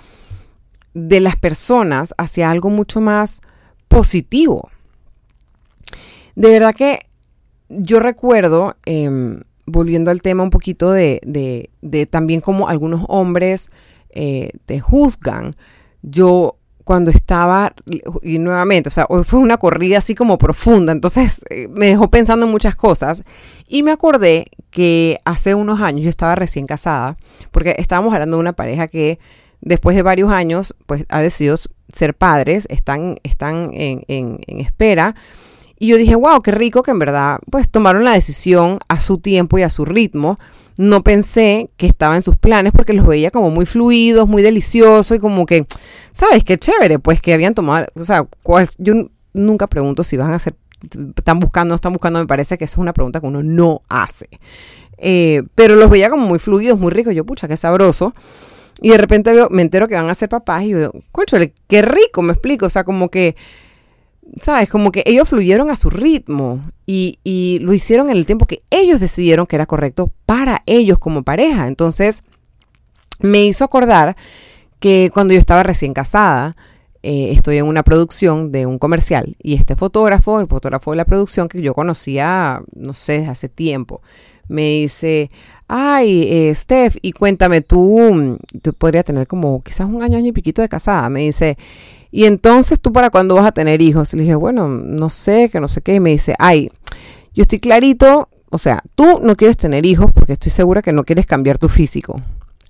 de 0.96 1.20
las 1.20 1.36
personas 1.36 2.15
hacia 2.18 2.50
algo 2.50 2.70
mucho 2.70 3.01
más 3.01 3.42
positivo. 3.88 4.70
De 6.36 6.50
verdad 6.50 6.74
que 6.74 7.01
yo 7.70 8.00
recuerdo 8.00 8.75
em, 8.86 9.42
volviendo 9.65 10.12
al 10.12 10.22
tema 10.22 10.43
un 10.43 10.50
poquito 10.50 10.91
de, 10.91 11.22
de, 11.81 12.05
también 12.05 12.41
como 12.41 12.67
algunos 12.67 13.05
hombres 13.07 13.69
eh, 14.10 14.51
te 14.65 14.79
juzgan, 14.79 15.51
yo 16.01 16.57
cuando 16.86 17.10
estaba, 17.10 17.74
y 18.22 18.38
nuevamente, 18.38 18.89
o 18.89 18.91
sea, 18.91 19.07
hoy 19.10 19.24
fue 19.24 19.39
una 19.39 19.57
corrida 19.57 19.98
así 19.98 20.13
como 20.13 20.38
profunda, 20.38 20.91
entonces 20.91 21.43
eh, 21.50 21.67
me 21.67 21.88
dejó 21.88 22.12
pensando 22.12 22.45
en 22.45 22.51
muchas 22.51 22.75
cosas. 22.75 23.24
Y 23.67 23.81
me 23.81 23.91
acordé 23.91 24.51
que 24.69 25.19
hace 25.25 25.55
unos 25.55 25.81
años 25.81 26.03
yo 26.03 26.10
estaba 26.10 26.36
recién 26.36 26.67
casada, 26.67 27.17
porque 27.51 27.75
estábamos 27.79 28.13
hablando 28.13 28.38
de 28.38 28.41
una 28.41 28.53
pareja 28.53 28.88
que 28.88 29.17
después 29.62 29.95
de 29.95 30.03
varios 30.03 30.31
años, 30.31 30.75
pues 30.86 31.05
ha 31.10 31.22
decidido 31.22 31.57
ser 31.91 32.13
padres, 32.13 32.67
están, 32.69 33.17
están 33.24 33.72
en, 33.74 34.03
en, 34.07 34.39
en 34.45 34.60
espera 34.60 35.15
Y 35.77 35.88
yo 35.88 35.98
dije, 35.98 36.15
wow, 36.15 36.41
qué 36.41 36.51
rico 36.51 36.84
que 36.84 36.91
en 36.91 37.00
verdad 37.00 37.39
pues 37.51 37.70
tomaron 37.70 38.03
la 38.03 38.13
decisión 38.13 38.79
a 38.88 39.00
su 39.00 39.17
tiempo 39.17 39.58
y 39.58 39.63
a 39.63 39.70
su 39.70 39.86
ritmo. 39.86 40.38
No 40.77 41.03
pensé 41.03 41.70
que 41.77 41.88
estaba 41.88 42.15
en 42.15 42.22
sus 42.22 42.38
planes 42.38 42.74
porque 42.74 42.94
los 42.94 43.05
veía 43.05 43.32
como 43.32 43.50
muy 43.50 43.65
fluidos, 43.65 44.27
muy 44.27 44.41
deliciosos 44.41 45.17
y 45.17 45.20
como 45.20 45.46
que, 45.46 45.65
¿sabes? 46.12 46.44
Qué 46.44 46.58
chévere, 46.58 47.00
pues 47.00 47.22
que 47.22 47.34
habían 47.34 47.53
tomado, 47.53 47.88
o 47.96 48.03
sea, 48.03 48.25
yo 48.77 48.94
nunca 49.34 49.67
pregunto 49.67 50.03
si 50.03 50.17
van 50.17 50.32
a 50.32 50.36
hacer, 50.36 50.55
están 51.15 51.39
buscando, 51.39 51.72
no 51.72 51.75
están 51.75 51.94
buscando, 51.94 52.20
me 52.20 52.27
parece 52.27 52.58
que 52.58 52.65
eso 52.65 52.75
es 52.75 52.77
una 52.79 52.94
pregunta 52.94 53.22
que 53.22 53.27
uno 53.27 53.44
no 53.44 53.82
hace. 53.88 54.27
Eh, 54.98 55.44
pero 55.55 55.75
los 55.75 55.89
veía 55.89 56.10
como 56.10 56.25
muy 56.25 56.39
fluidos, 56.39 56.79
muy 56.79 56.91
ricos. 56.91 57.13
Yo, 57.13 57.25
pucha, 57.25 57.48
qué 57.48 57.58
sabroso. 57.58 58.13
Y 58.82 58.89
de 58.89 58.98
repente 58.98 59.34
me 59.50 59.62
entero 59.62 59.88
que 59.88 59.96
van 59.96 60.10
a 60.10 60.15
ser 60.15 60.29
papás 60.29 60.63
y 60.63 60.70
yo 60.70 60.91
conchole, 61.12 61.53
qué 61.67 61.82
rico, 61.82 62.22
me 62.22 62.34
explico. 62.34 62.65
O 62.65 62.70
sea, 62.70 62.84
como 62.84 63.10
que, 63.10 63.36
¿sabes? 64.42 64.70
Como 64.70 64.92
que 64.92 65.04
ellos 65.06 65.30
fluyeron 65.30 65.70
a 65.70 65.75
su 65.75 65.89
ritmo 65.89 66.63
y, 66.86 67.20
y 67.24 67.60
lo 67.62 67.74
hicieron 67.74 68.10
en 68.10 68.18
el 68.18 68.25
tiempo 68.25 68.46
que 68.46 68.63
ellos 68.70 69.00
decidieron 69.00 69.48
que 69.48 69.56
era 69.56 69.65
correcto 69.65 70.12
para 70.25 70.63
ellos 70.65 71.00
como 71.00 71.24
pareja. 71.24 71.68
Entonces, 71.68 72.24
me 73.20 73.46
hizo 73.46 73.63
acordar 73.63 74.15
que 74.80 75.10
cuando 75.13 75.34
yo 75.34 75.39
estaba 75.39 75.63
recién 75.63 75.94
casada, 75.94 76.56
eh, 77.08 77.32
estoy 77.32 77.58
en 77.58 77.65
una 77.65 77.84
producción 77.84 78.51
de 78.51 78.65
un 78.65 78.80
comercial 78.80 79.36
y 79.42 79.54
este 79.54 79.75
fotógrafo, 79.75 80.39
el 80.39 80.48
fotógrafo 80.48 80.92
de 80.92 80.98
la 80.98 81.06
producción 81.06 81.48
que 81.48 81.62
yo 81.62 81.74
conocía, 81.74 82.62
no 82.75 82.94
sé, 82.94 83.27
hace 83.27 83.48
tiempo, 83.48 84.01
me 84.48 84.63
dice, 84.63 85.30
ay, 85.68 86.24
eh, 86.24 86.56
Steph, 86.56 86.98
y 87.01 87.12
cuéntame, 87.12 87.62
tú, 87.62 88.38
tú 88.62 88.74
podrías 88.74 89.06
tener 89.06 89.27
como 89.27 89.62
quizás 89.62 89.92
un 89.92 90.01
año, 90.01 90.18
año 90.18 90.30
y 90.30 90.32
piquito 90.32 90.62
de 90.62 90.70
casada. 90.70 91.10
Me 91.10 91.22
dice, 91.22 91.58
y 92.15 92.27
entonces 92.27 92.79
tú 92.79 92.93
para 92.93 93.10
cuándo 93.10 93.36
vas 93.36 93.45
a 93.45 93.51
tener 93.51 93.81
hijos? 93.81 94.13
Y 94.13 94.15
le 94.15 94.24
dije, 94.24 94.36
bueno, 94.36 94.69
no 94.69 95.10
sé, 95.10 95.50
que 95.50 95.60
no 95.60 95.67
sé 95.67 95.81
qué. 95.81 95.95
Y 95.95 96.00
me 96.00 96.12
dice, 96.12 96.34
ay, 96.39 96.72
yo 97.34 97.41
estoy 97.41 97.60
clarito, 97.60 98.29
o 98.50 98.57
sea, 98.57 98.84
tú 98.95 99.19
no 99.22 99.36
quieres 99.36 99.57
tener 99.57 99.86
hijos 99.86 100.12
porque 100.13 100.31
estoy 100.31 100.50
segura 100.50 100.81
que 100.81 100.93
no 100.93 101.03
quieres 101.03 101.25
cambiar 101.25 101.57
tu 101.57 101.67
físico. 101.67 102.22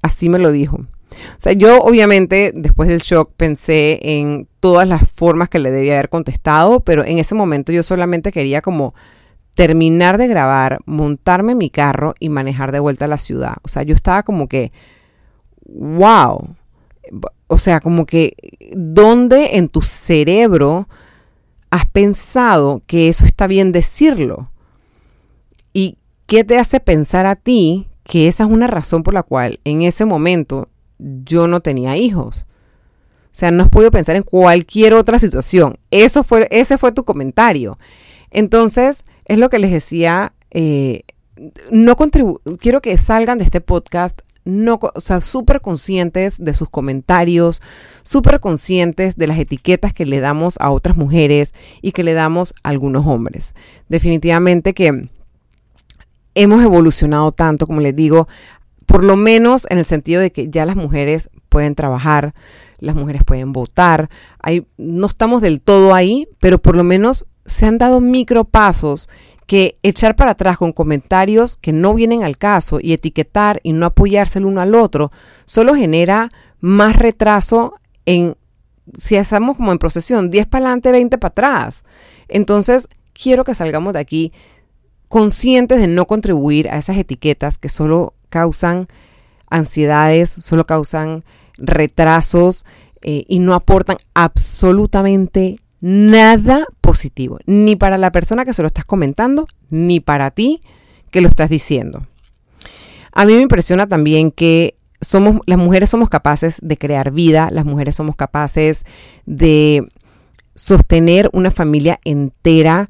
Así 0.01 0.29
me 0.29 0.39
lo 0.39 0.51
dijo. 0.51 0.77
O 0.77 1.37
sea, 1.37 1.53
yo 1.53 1.77
obviamente 1.83 2.53
después 2.55 2.89
del 2.89 3.01
shock 3.01 3.33
pensé 3.37 3.99
en 4.01 4.47
todas 4.59 4.87
las 4.87 5.03
formas 5.15 5.47
que 5.47 5.59
le 5.59 5.69
debía 5.69 5.93
haber 5.93 6.09
contestado, 6.09 6.79
pero 6.79 7.05
en 7.05 7.19
ese 7.19 7.35
momento 7.35 7.71
yo 7.71 7.83
solamente 7.83 8.31
quería 8.31 8.63
como 8.63 8.95
terminar 9.53 10.17
de 10.17 10.27
grabar, 10.27 10.79
montarme 10.87 11.53
mi 11.53 11.69
carro 11.69 12.15
y 12.19 12.29
manejar 12.29 12.71
de 12.71 12.79
vuelta 12.79 13.05
a 13.05 13.09
la 13.09 13.19
ciudad. 13.19 13.57
O 13.61 13.67
sea, 13.67 13.83
yo 13.83 13.93
estaba 13.93 14.23
como 14.23 14.47
que, 14.47 14.71
wow. 15.67 16.55
O 17.47 17.57
sea, 17.57 17.79
como 17.79 18.05
que, 18.05 18.35
¿dónde 18.73 19.57
en 19.57 19.69
tu 19.69 19.81
cerebro 19.81 20.87
has 21.69 21.85
pensado 21.87 22.81
que 22.87 23.07
eso 23.07 23.25
está 23.25 23.47
bien 23.47 23.71
decirlo? 23.71 24.51
¿Y 25.73 25.97
qué 26.25 26.43
te 26.43 26.57
hace 26.57 26.79
pensar 26.79 27.25
a 27.25 27.35
ti 27.35 27.87
que 28.03 28.27
esa 28.27 28.45
es 28.45 28.49
una 28.49 28.67
razón 28.67 29.03
por 29.03 29.13
la 29.13 29.23
cual 29.23 29.59
en 29.63 29.81
ese 29.81 30.05
momento 30.05 30.69
yo 30.97 31.47
no 31.47 31.59
tenía 31.59 31.97
hijos? 31.97 32.45
O 33.25 33.37
sea, 33.37 33.51
no 33.51 33.63
has 33.63 33.69
podido 33.69 33.91
pensar 33.91 34.15
en 34.15 34.23
cualquier 34.23 34.93
otra 34.93 35.19
situación. 35.19 35.77
Eso 35.91 36.23
fue, 36.23 36.47
ese 36.51 36.77
fue 36.77 36.93
tu 36.93 37.03
comentario. 37.03 37.77
Entonces, 38.31 39.03
es 39.25 39.39
lo 39.39 39.49
que 39.49 39.59
les 39.59 39.71
decía, 39.71 40.33
eh, 40.51 41.03
no 41.69 41.97
quiero 42.59 42.81
que 42.81 42.97
salgan 42.97 43.37
de 43.37 43.43
este 43.43 43.59
podcast 43.59 44.21
no, 44.45 44.79
o 44.81 44.99
sea, 44.99 45.21
súper 45.21 45.59
conscientes 45.59 46.37
de 46.43 46.53
sus 46.53 46.69
comentarios, 46.69 47.61
súper 48.03 48.39
conscientes 48.39 49.17
de 49.17 49.27
las 49.27 49.39
etiquetas 49.39 49.93
que 49.93 50.05
le 50.05 50.19
damos 50.19 50.55
a 50.59 50.69
otras 50.69 50.95
mujeres 50.95 51.53
y 51.81 51.91
que 51.91 52.03
le 52.03 52.13
damos 52.13 52.53
a 52.63 52.69
algunos 52.69 53.07
hombres. 53.07 53.55
Definitivamente 53.89 54.73
que 54.73 55.09
hemos 56.35 56.63
evolucionado 56.63 57.31
tanto, 57.31 57.65
como 57.65 57.81
les 57.81 57.95
digo, 57.95 58.27
por 58.85 59.03
lo 59.03 59.15
menos 59.15 59.65
en 59.69 59.79
el 59.79 59.85
sentido 59.85 60.21
de 60.21 60.31
que 60.31 60.49
ya 60.49 60.65
las 60.67 60.75
mujeres 60.75 61.31
pueden 61.49 61.73
trabajar, 61.73 62.33
las 62.77 62.95
mujeres 62.95 63.23
pueden 63.25 63.51
votar, 63.51 64.09
no 64.77 65.07
estamos 65.07 65.41
del 65.41 65.59
todo 65.59 65.95
ahí, 65.95 66.27
pero 66.39 66.59
por 66.59 66.75
lo 66.75 66.83
menos 66.83 67.25
se 67.45 67.65
han 67.65 67.79
dado 67.79 67.99
micropasos 67.99 69.09
que 69.45 69.77
echar 69.83 70.15
para 70.15 70.31
atrás 70.31 70.57
con 70.57 70.71
comentarios 70.71 71.57
que 71.57 71.71
no 71.71 71.93
vienen 71.93 72.23
al 72.23 72.37
caso 72.37 72.79
y 72.81 72.93
etiquetar 72.93 73.59
y 73.63 73.73
no 73.73 73.85
apoyarse 73.85 74.39
el 74.39 74.45
uno 74.45 74.61
al 74.61 74.73
otro 74.73 75.11
solo 75.45 75.75
genera 75.75 76.31
más 76.59 76.95
retraso 76.95 77.75
en 78.05 78.35
si 78.97 79.15
estamos 79.15 79.57
como 79.57 79.71
en 79.71 79.79
procesión 79.79 80.29
10 80.29 80.47
para 80.47 80.65
adelante, 80.65 80.91
20 80.91 81.17
para 81.17 81.29
atrás. 81.29 81.83
Entonces, 82.27 82.87
quiero 83.13 83.43
que 83.43 83.55
salgamos 83.55 83.93
de 83.93 83.99
aquí 83.99 84.31
conscientes 85.09 85.79
de 85.79 85.87
no 85.87 86.05
contribuir 86.05 86.69
a 86.69 86.77
esas 86.77 86.97
etiquetas 86.97 87.57
que 87.57 87.69
solo 87.69 88.13
causan 88.29 88.87
ansiedades, 89.49 90.29
solo 90.29 90.65
causan 90.65 91.23
retrasos 91.57 92.65
eh, 93.01 93.25
y 93.27 93.39
no 93.39 93.53
aportan 93.53 93.97
absolutamente 94.13 95.55
nada 95.79 96.65
ni 97.45 97.75
para 97.75 97.97
la 97.97 98.11
persona 98.11 98.45
que 98.45 98.53
se 98.53 98.61
lo 98.61 98.67
estás 98.67 98.85
comentando, 98.85 99.47
ni 99.69 99.99
para 99.99 100.31
ti 100.31 100.61
que 101.11 101.21
lo 101.21 101.29
estás 101.29 101.49
diciendo. 101.49 102.05
A 103.11 103.25
mí 103.25 103.33
me 103.33 103.41
impresiona 103.41 103.87
también 103.87 104.31
que 104.31 104.75
somos, 105.01 105.39
las 105.45 105.57
mujeres 105.57 105.89
somos 105.89 106.09
capaces 106.09 106.59
de 106.61 106.77
crear 106.77 107.11
vida, 107.11 107.49
las 107.51 107.65
mujeres 107.65 107.95
somos 107.95 108.15
capaces 108.15 108.85
de 109.25 109.87
sostener 110.55 111.29
una 111.33 111.51
familia 111.51 111.99
entera 112.03 112.89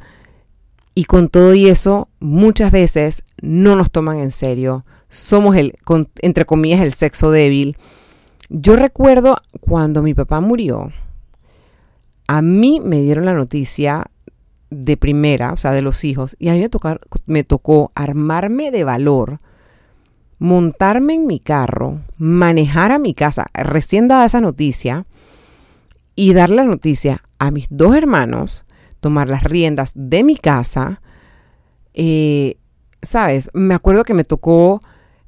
y 0.94 1.06
con 1.06 1.30
todo 1.30 1.54
y 1.54 1.68
eso 1.68 2.08
muchas 2.20 2.72
veces 2.72 3.24
no 3.42 3.76
nos 3.76 3.92
toman 3.92 4.20
en 4.20 4.32
serio. 4.32 4.86
Somos 5.10 5.56
el, 5.56 5.76
entre 6.22 6.46
comillas, 6.46 6.82
el 6.82 6.94
sexo 6.94 7.32
débil. 7.32 7.78
Yo 8.50 8.76
recuerdo 8.76 9.38
cuando 9.60 10.02
mi 10.02 10.14
papá 10.14 10.40
murió, 10.40 10.92
a 12.28 12.42
mí 12.42 12.82
me 12.84 13.02
dieron 13.02 13.26
la 13.26 13.34
noticia 13.34 14.06
de 14.70 14.98
primera, 14.98 15.54
o 15.54 15.58
sea, 15.58 15.72
de 15.72 15.82
los 15.82 16.04
hijos, 16.04 16.36
y 16.40 16.50
a 16.50 16.54
mí 16.54 16.66
me, 17.26 17.44
tocó 17.44 17.92
armarme 17.96 18.72
de 18.72 18.84
valor, 18.84 19.40
montarme 20.40 21.14
en 21.14 21.28
mi 21.28 21.40
carro, 21.40 22.02
manejar 22.18 22.92
a 22.92 23.00
mi 23.00 23.14
casa, 23.14 23.48
recién 23.54 24.08
dada 24.08 24.26
esa 24.26 24.42
noticia, 24.42 25.06
y 26.16 26.34
dar 26.34 26.50
la 26.50 26.64
noticia 26.64 27.22
a 27.40 27.52
mis 27.52 27.68
dos 27.70 27.96
hermanos, 27.96 28.66
tomar 29.02 29.30
las 29.30 29.44
riendas 29.44 29.92
de 29.96 30.24
mi 30.24 30.38
casa. 30.38 31.02
Eh, 31.94 32.58
Sabes, 33.02 33.52
me 33.54 33.76
acuerdo 33.76 34.04
que 34.04 34.16
me 34.16 34.24
tocó, 34.24 34.82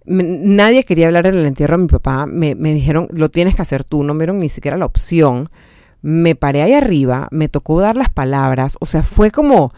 nadie 0.05 0.83
quería 0.83 1.07
hablar 1.07 1.27
en 1.27 1.35
el 1.35 1.45
entierro 1.45 1.77
de 1.77 1.83
mi 1.83 1.87
papá, 1.87 2.25
me, 2.25 2.55
me, 2.55 2.73
dijeron, 2.73 3.07
lo 3.11 3.29
tienes 3.29 3.55
que 3.55 3.61
hacer 3.61 3.83
tú, 3.83 4.03
no 4.03 4.13
me 4.13 4.21
dieron 4.21 4.39
ni 4.39 4.49
siquiera 4.49 4.77
la 4.77 4.85
opción 4.85 5.47
me 6.01 6.35
paré 6.35 6.61
ahí 6.61 6.73
arriba, 6.73 7.27
me 7.31 7.49
tocó 7.49 7.79
dar 7.79 7.95
las 7.95 8.09
palabras, 8.09 8.77
o 8.79 8.85
sea, 8.85 9.03
fue 9.03 9.31
como 9.31 9.73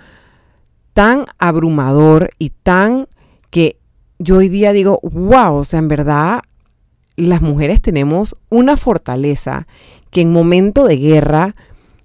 tan 0.94 1.26
abrumador 1.38 2.32
y 2.40 2.50
tan 2.50 3.08
que 3.50 3.78
yo 4.20 4.38
hoy 4.38 4.50
día 4.50 4.74
digo, 4.74 5.00
wow, 5.02 5.56
o 5.56 5.64
sea, 5.64 5.80
en 5.80 5.88
verdad 5.88 6.42
las 7.16 7.42
mujeres 7.42 7.82
tenemos 7.82 8.36
una 8.50 8.78
fortaleza 8.78 9.68
que 10.10 10.22
en 10.22 10.32
momento 10.32 10.86
de 10.86 10.98
guerra 10.98 11.56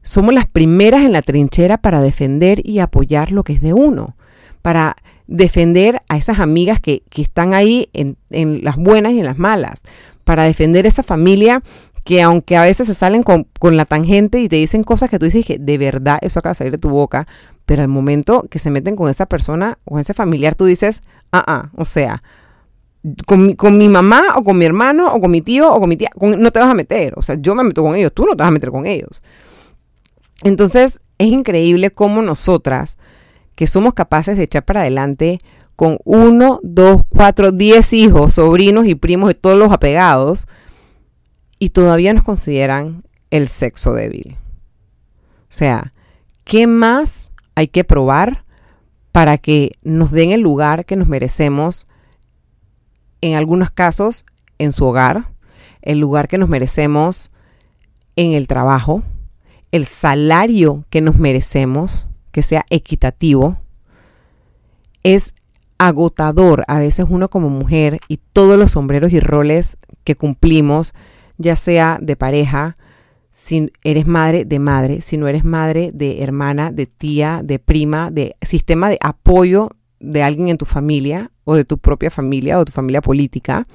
somos 0.02 0.34
las 0.34 0.46
primeras 0.46 1.02
en 1.02 1.12
la 1.12 1.22
trinchera 1.22 1.78
para 1.78 2.00
defender 2.00 2.60
y 2.66 2.78
apoyar 2.80 3.32
lo 3.32 3.42
que 3.42 3.54
es 3.54 3.60
de 3.60 3.72
uno, 3.72 4.16
para 4.60 4.96
defender 5.26 6.00
a 6.08 6.16
esas 6.16 6.40
amigas 6.40 6.80
que, 6.80 7.02
que 7.08 7.22
están 7.22 7.54
ahí 7.54 7.88
en, 7.94 8.16
en 8.30 8.62
las 8.62 8.76
buenas 8.76 9.12
y 9.12 9.20
en 9.20 9.26
las 9.26 9.38
malas, 9.38 9.80
para 10.24 10.44
defender 10.44 10.86
esa 10.86 11.02
familia 11.02 11.62
que 12.04 12.20
aunque 12.22 12.56
a 12.56 12.62
veces 12.62 12.86
se 12.86 12.94
salen 12.94 13.22
con, 13.22 13.46
la 13.60 13.86
tangente 13.86 14.40
y 14.40 14.48
te 14.48 14.56
dicen 14.56 14.84
cosas 14.84 15.08
que 15.10 15.18
tú 15.18 15.24
dices 15.24 15.46
que 15.46 15.58
de 15.58 15.78
verdad 15.78 16.18
eso 16.20 16.38
acaba 16.38 16.52
de 16.52 16.58
salir 16.58 16.72
de 16.72 16.78
tu 16.78 16.90
boca, 16.90 17.26
pero 17.64 17.82
al 17.82 17.88
momento 17.88 18.46
que 18.50 18.58
se 18.58 18.70
meten 18.70 18.94
con 18.94 19.08
esa 19.08 19.26
persona 19.26 19.78
o 19.84 19.98
ese 19.98 20.12
familiar, 20.12 20.54
tú 20.54 20.66
dices, 20.66 21.02
ah, 21.32 21.42
ah, 21.46 21.70
o 21.76 21.86
sea, 21.86 22.22
con 23.26 23.46
mi, 23.46 23.54
con 23.56 23.78
mi, 23.78 23.88
mamá 23.88 24.22
o 24.36 24.44
con 24.44 24.58
mi 24.58 24.66
hermano 24.66 25.12
o 25.14 25.20
con 25.20 25.30
mi 25.30 25.40
tío 25.40 25.72
o 25.72 25.80
con 25.80 25.88
mi 25.88 25.96
tía, 25.96 26.10
no 26.20 26.50
te 26.50 26.58
vas 26.58 26.70
a 26.70 26.74
meter. 26.74 27.14
O 27.16 27.22
sea, 27.22 27.36
yo 27.38 27.54
me 27.54 27.64
meto 27.64 27.82
con 27.82 27.94
ellos, 27.94 28.12
tú 28.12 28.26
no 28.26 28.32
te 28.32 28.42
vas 28.42 28.48
a 28.48 28.52
meter 28.52 28.70
con 28.70 28.86
ellos. 28.86 29.22
Entonces, 30.42 31.00
es 31.18 31.28
increíble 31.28 31.90
cómo 31.90 32.22
nosotras, 32.22 32.98
que 33.54 33.66
somos 33.66 33.94
capaces 33.94 34.36
de 34.36 34.44
echar 34.44 34.64
para 34.64 34.80
adelante 34.80 35.38
con 35.76 35.98
uno, 36.04 36.60
dos, 36.62 37.02
cuatro, 37.08 37.50
diez 37.50 37.92
hijos, 37.92 38.34
sobrinos 38.34 38.86
y 38.86 38.94
primos 38.94 39.30
y 39.30 39.34
todos 39.34 39.58
los 39.58 39.72
apegados, 39.72 40.46
y 41.58 41.70
todavía 41.70 42.12
nos 42.12 42.24
consideran 42.24 43.04
el 43.30 43.48
sexo 43.48 43.92
débil. 43.92 44.36
O 45.42 45.56
sea, 45.56 45.92
¿qué 46.44 46.66
más 46.66 47.32
hay 47.54 47.68
que 47.68 47.84
probar 47.84 48.44
para 49.12 49.38
que 49.38 49.72
nos 49.82 50.10
den 50.10 50.30
el 50.32 50.40
lugar 50.40 50.84
que 50.84 50.96
nos 50.96 51.08
merecemos? 51.08 51.86
En 53.20 53.34
algunos 53.34 53.70
casos, 53.70 54.26
en 54.58 54.72
su 54.72 54.84
hogar, 54.84 55.28
el 55.82 55.98
lugar 55.98 56.28
que 56.28 56.38
nos 56.38 56.48
merecemos 56.48 57.30
en 58.16 58.32
el 58.32 58.48
trabajo, 58.48 59.02
el 59.72 59.86
salario 59.86 60.84
que 60.90 61.00
nos 61.00 61.18
merecemos, 61.18 62.08
que 62.32 62.42
sea 62.42 62.64
equitativo, 62.70 63.58
es 65.02 65.34
agotador 65.78 66.64
a 66.68 66.78
veces 66.78 67.06
uno 67.08 67.28
como 67.28 67.50
mujer 67.50 67.98
y 68.08 68.18
todos 68.32 68.58
los 68.58 68.72
sombreros 68.72 69.12
y 69.12 69.20
roles 69.20 69.76
que 70.04 70.14
cumplimos, 70.14 70.94
ya 71.38 71.56
sea 71.56 71.98
de 72.00 72.16
pareja, 72.16 72.76
si 73.30 73.72
eres 73.82 74.06
madre 74.06 74.44
de 74.44 74.58
madre, 74.58 75.00
si 75.00 75.16
no 75.16 75.26
eres 75.26 75.44
madre 75.44 75.90
de 75.92 76.22
hermana, 76.22 76.70
de 76.70 76.86
tía, 76.86 77.40
de 77.42 77.58
prima, 77.58 78.10
de 78.10 78.36
sistema 78.40 78.88
de 78.88 78.98
apoyo 79.02 79.70
de 79.98 80.22
alguien 80.22 80.48
en 80.48 80.58
tu 80.58 80.64
familia 80.64 81.30
o 81.42 81.56
de 81.56 81.64
tu 81.64 81.78
propia 81.78 82.10
familia 82.10 82.58
o 82.58 82.64
tu 82.64 82.72
familia 82.72 83.00
política. 83.00 83.66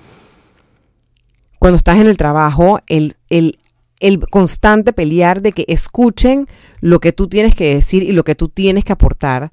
Cuando 1.60 1.76
estás 1.76 1.98
en 1.98 2.08
el 2.08 2.16
trabajo, 2.16 2.80
el, 2.88 3.18
el, 3.30 3.60
el 4.00 4.20
constante 4.30 4.94
pelear 4.94 5.42
de 5.42 5.52
que 5.52 5.66
escuchen 5.68 6.48
lo 6.80 7.00
que 7.00 7.12
tú 7.12 7.28
tienes 7.28 7.54
que 7.54 7.74
decir 7.74 8.04
y 8.04 8.14
lo 8.14 8.24
que 8.24 8.36
tú 8.36 8.48
tienes 8.48 8.86
que 8.86 8.94
aportar, 8.94 9.52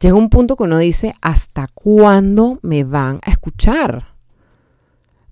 llega 0.00 0.14
un 0.14 0.30
punto 0.30 0.56
que 0.56 0.62
uno 0.62 0.78
dice, 0.78 1.14
¿hasta 1.20 1.68
cuándo 1.74 2.58
me 2.62 2.84
van 2.84 3.18
a 3.24 3.30
escuchar? 3.30 4.13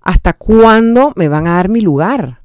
¿Hasta 0.03 0.33
cuándo 0.33 1.13
me 1.15 1.29
van 1.29 1.47
a 1.47 1.55
dar 1.55 1.69
mi 1.69 1.81
lugar? 1.81 2.39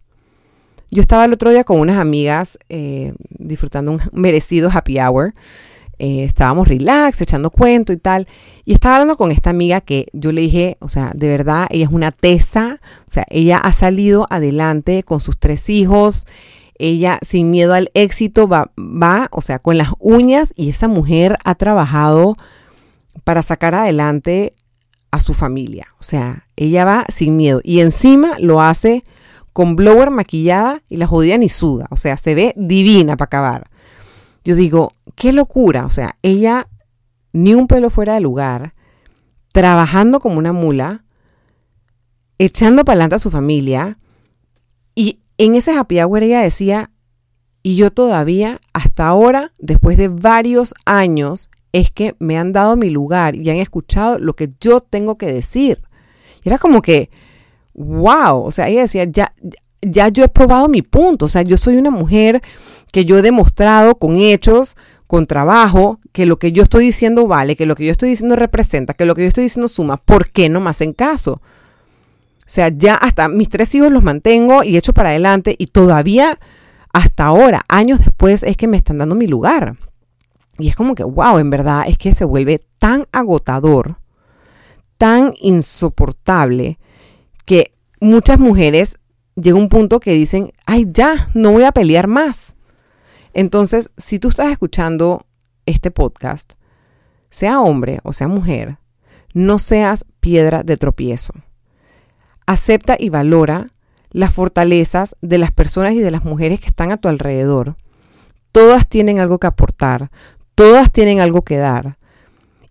Yo 0.91 1.03
estaba 1.03 1.25
el 1.25 1.33
otro 1.33 1.51
día 1.51 1.65
con 1.65 1.81
unas 1.81 1.99
amigas 1.99 2.59
eh, 2.69 3.13
disfrutando 3.31 3.93
un 3.93 4.01
merecido 4.13 4.71
happy 4.73 4.99
hour. 5.01 5.35
Eh, 5.99 6.23
estábamos 6.23 6.69
relax, 6.69 7.21
echando 7.21 7.51
cuento 7.51 7.93
y 7.93 7.97
tal. 7.97 8.29
Y 8.65 8.73
estaba 8.73 8.97
hablando 8.97 9.17
con 9.17 9.33
esta 9.33 9.51
amiga 9.51 9.81
que 9.81 10.07
yo 10.13 10.31
le 10.31 10.43
dije, 10.43 10.77
o 10.81 10.89
sea, 10.89 11.11
de 11.15 11.29
verdad, 11.29 11.67
ella 11.71 11.87
es 11.87 11.91
una 11.91 12.13
tesa. 12.13 12.81
O 13.09 13.13
sea, 13.13 13.27
ella 13.29 13.59
ha 13.59 13.73
salido 13.73 14.27
adelante 14.31 15.03
con 15.03 15.21
sus 15.21 15.39
tres 15.39 15.69
hijos. 15.69 16.27
Ella, 16.79 17.19
sin 17.23 17.51
miedo 17.51 17.75
al 17.75 17.91
éxito, 17.95 18.47
va, 18.47 18.71
va, 18.79 19.29
o 19.33 19.41
sea, 19.41 19.59
con 19.59 19.77
las 19.77 19.89
uñas. 19.99 20.53
Y 20.55 20.71
esa 20.71 20.87
mujer 20.87 21.37
ha 21.45 21.57
trabajado 21.57 22.37
para 23.25 23.43
sacar 23.43 23.75
adelante 23.75 24.55
a 25.11 25.19
su 25.19 25.35
familia. 25.35 25.89
O 25.99 26.05
sea, 26.05 26.48
ella 26.59 26.85
va 26.85 27.05
sin 27.09 27.37
miedo. 27.37 27.61
Y 27.63 27.81
encima 27.81 28.39
lo 28.39 28.61
hace 28.61 29.05
con 29.53 29.77
blower 29.77 30.11
maquillada 30.11 30.83
y 30.89 30.97
la 30.97 31.07
jodida 31.07 31.39
ni 31.39 31.49
suda. 31.49 31.87
O 31.91 31.97
sea, 31.97 32.17
se 32.17 32.35
ve 32.35 32.55
divina 32.57 33.17
para 33.17 33.27
acabar. 33.27 33.71
Yo 34.45 34.55
digo, 34.55 34.93
qué 35.15 35.33
locura. 35.33 35.85
O 35.87 35.91
sea, 35.91 36.17
ella 36.23 36.69
ni 37.33 37.55
un 37.55 37.67
pelo 37.67 37.91
fuera 37.91 38.15
de 38.15 38.21
lugar, 38.21 38.75
trabajando 39.53 40.21
como 40.21 40.39
una 40.39 40.53
mula, 40.53 41.05
echando 42.39 42.85
para 42.85 42.95
adelante 42.95 43.17
a 43.17 43.21
su 43.21 43.31
familia. 43.31 43.99
Y 44.95 45.21
en 45.39 45.55
ese 45.55 45.73
happy 45.73 46.01
hour 46.01 46.23
ella 46.23 46.41
decía, 46.41 46.91
y 47.63 47.77
yo 47.77 47.91
todavía, 47.91 48.61
hasta 48.73 49.07
ahora, 49.07 49.53
después 49.59 49.97
de 49.97 50.09
varios 50.09 50.75
años, 50.85 51.51
es 51.73 51.91
que 51.91 52.17
me 52.19 52.39
han 52.39 52.53
dado 52.53 52.77
mi 52.77 52.91
lugar 52.91 53.37
y 53.37 53.51
han 53.51 53.59
escuchado 53.59 54.19
lo 54.19 54.35
que 54.35 54.51
yo 54.61 54.81
tengo 54.81 55.19
que 55.19 55.27
decir. 55.27 55.88
Y 56.43 56.49
era 56.49 56.59
como 56.59 56.83
que, 56.83 57.11
wow, 57.75 58.45
o 58.45 58.51
sea, 58.51 58.69
ella 58.69 58.83
decía, 58.83 59.05
ya, 59.05 59.33
ya 59.83 60.09
yo 60.09 60.25
he 60.25 60.29
probado 60.29 60.69
mi 60.69 60.83
punto, 60.83 61.27
o 61.27 61.29
sea, 61.29 61.43
yo 61.43 61.57
soy 61.57 61.77
una 61.77 61.91
mujer 61.91 62.43
que 62.93 63.05
yo 63.05 63.19
he 63.19 63.23
demostrado 63.23 63.97
con 63.97 64.17
hechos, 64.17 64.77
con 65.07 65.27
trabajo, 65.27 66.01
que 66.13 66.27
lo 66.27 66.39
que 66.39 66.53
yo 66.53 66.63
estoy 66.63 66.87
diciendo 66.87 67.27
vale, 67.27 67.57
que 67.57 67.67
lo 67.67 67.75
que 67.75 67.87
yo 67.87 67.93
estoy 67.93 68.11
diciendo 68.11 68.37
representa, 68.37 68.95
que 68.95 69.07
lo 69.07 69.15
que 69.15 69.23
yo 69.23 69.29
estoy 69.29 69.45
diciendo 69.45 69.69
suma, 69.69 69.97
¿por 69.97 70.31
qué 70.31 70.49
no 70.49 70.61
más 70.61 70.81
en 70.81 70.93
caso? 70.93 71.41
O 72.49 72.51
sea, 72.51 72.69
ya 72.69 72.95
hasta 72.95 73.29
mis 73.29 73.49
tres 73.49 73.75
hijos 73.75 73.93
los 73.93 74.03
mantengo 74.03 74.63
y 74.63 74.77
echo 74.77 74.93
para 74.93 75.11
adelante 75.11 75.55
y 75.59 75.69
todavía 75.69 76.39
hasta 76.93 77.27
ahora, 77.27 77.63
años 77.69 78.01
después, 78.01 78.43
es 78.43 78.57
que 78.57 78.67
me 78.67 78.77
están 78.77 78.99
dando 78.99 79.15
mi 79.15 79.27
lugar. 79.27 79.77
Y 80.59 80.69
es 80.69 80.77
como 80.77 80.95
que, 80.95 81.05
wow, 81.05 81.39
en 81.39 81.51
verdad 81.51 81.85
es 81.87 81.99
que 81.99 82.15
se 82.15 82.25
vuelve 82.25 82.61
tan 82.79 83.07
agotador, 83.13 83.97
tan 84.99 85.35
insoportable, 85.41 86.79
que 87.47 87.73
muchas 88.01 88.39
mujeres 88.39 88.99
llega 89.37 89.57
un 89.57 89.69
punto 89.69 90.01
que 90.01 90.13
dicen, 90.13 90.53
ay, 90.67 90.87
ya, 90.91 91.31
no 91.35 91.53
voy 91.53 91.63
a 91.63 91.73
pelear 91.73 92.09
más. 92.09 92.55
Entonces, 93.33 93.91
si 93.97 94.19
tú 94.19 94.29
estás 94.29 94.51
escuchando 94.51 95.25
este 95.65 95.91
podcast, 95.91 96.55
sea 97.31 97.61
hombre 97.61 98.01
o 98.03 98.13
sea 98.13 98.27
mujer, 98.27 98.79
no 99.35 99.59
seas 99.59 100.05
piedra 100.21 100.63
de 100.63 100.77
tropiezo. 100.77 101.35
Acepta 102.47 102.97
y 102.99 103.11
valora 103.11 103.69
las 104.11 104.33
fortalezas 104.33 105.17
de 105.21 105.39
las 105.39 105.53
personas 105.53 105.93
y 105.93 106.01
de 106.01 106.11
las 106.11 106.25
mujeres 106.25 106.61
que 106.61 106.69
están 106.69 106.91
a 106.91 106.97
tu 106.97 107.09
alrededor. 107.09 107.77
Todas 108.53 108.89
tienen 108.89 109.21
algo 109.21 109.39
que 109.39 109.47
aportar, 109.47 110.11
todas 110.55 110.91
tienen 110.91 111.21
algo 111.21 111.43
que 111.43 111.59
dar 111.59 111.98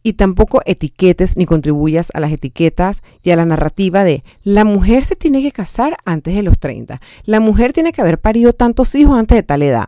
y 0.07 0.13
tampoco 0.13 0.61
etiquetes 0.65 1.35
ni 1.35 1.45
contribuyas 1.45 2.11
a 2.13 2.21
las 2.21 2.31
etiquetas 2.31 3.03
y 3.23 3.31
a 3.31 3.35
la 3.35 3.43
narrativa 3.43 4.05
de 4.05 4.23
la 4.41 4.63
mujer 4.63 5.03
se 5.03 5.17
tiene 5.17 5.41
que 5.41 5.51
casar 5.51 5.97
antes 6.05 6.33
de 6.33 6.43
los 6.43 6.59
30, 6.59 7.01
la 7.25 7.41
mujer 7.41 7.73
tiene 7.73 7.91
que 7.91 7.99
haber 7.99 8.17
parido 8.21 8.53
tantos 8.53 8.95
hijos 8.95 9.19
antes 9.19 9.35
de 9.35 9.43
tal 9.43 9.63
edad. 9.63 9.87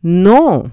No. 0.00 0.72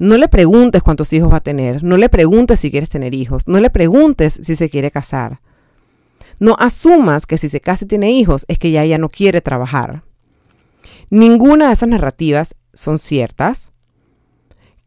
No 0.00 0.18
le 0.18 0.26
preguntes 0.26 0.82
cuántos 0.82 1.12
hijos 1.12 1.32
va 1.32 1.36
a 1.36 1.42
tener, 1.44 1.84
no 1.84 1.98
le 1.98 2.08
preguntes 2.08 2.58
si 2.58 2.72
quieres 2.72 2.88
tener 2.88 3.14
hijos, 3.14 3.46
no 3.46 3.60
le 3.60 3.70
preguntes 3.70 4.40
si 4.42 4.56
se 4.56 4.68
quiere 4.70 4.90
casar. 4.90 5.40
No 6.40 6.56
asumas 6.58 7.26
que 7.26 7.38
si 7.38 7.48
se 7.48 7.60
casa 7.60 7.84
y 7.84 7.88
tiene 7.88 8.10
hijos 8.10 8.44
es 8.48 8.58
que 8.58 8.72
ya 8.72 8.82
ella 8.82 8.98
no 8.98 9.08
quiere 9.08 9.40
trabajar. 9.40 10.02
Ninguna 11.10 11.68
de 11.68 11.74
esas 11.74 11.88
narrativas 11.88 12.56
son 12.74 12.98
ciertas 12.98 13.70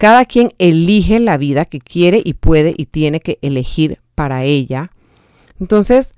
cada 0.03 0.25
quien 0.25 0.49
elige 0.57 1.21
la 1.21 1.37
vida 1.37 1.63
que 1.63 1.79
quiere 1.79 2.21
y 2.25 2.33
puede 2.33 2.73
y 2.75 2.87
tiene 2.87 3.21
que 3.21 3.39
elegir 3.41 4.01
para 4.15 4.43
ella. 4.43 4.91
Entonces, 5.61 6.13